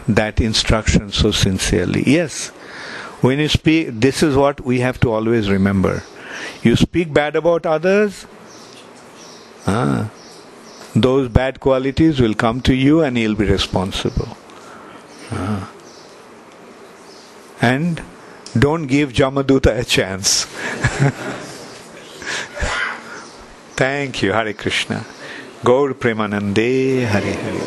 [0.07, 2.03] that instruction so sincerely.
[2.07, 2.47] Yes,
[3.19, 6.03] when you speak, this is what we have to always remember.
[6.63, 8.25] You speak bad about others,
[9.67, 10.07] uh,
[10.95, 14.37] those bad qualities will come to you and you'll be responsible.
[15.31, 15.65] Uh,
[17.61, 18.01] and
[18.57, 20.45] don't give Jamaduta a chance.
[23.75, 25.05] Thank you, Hare Krishna.
[25.63, 27.61] Gaur Premanande, Hare Hare.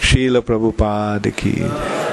[0.00, 2.11] Srila Prabhupada ki.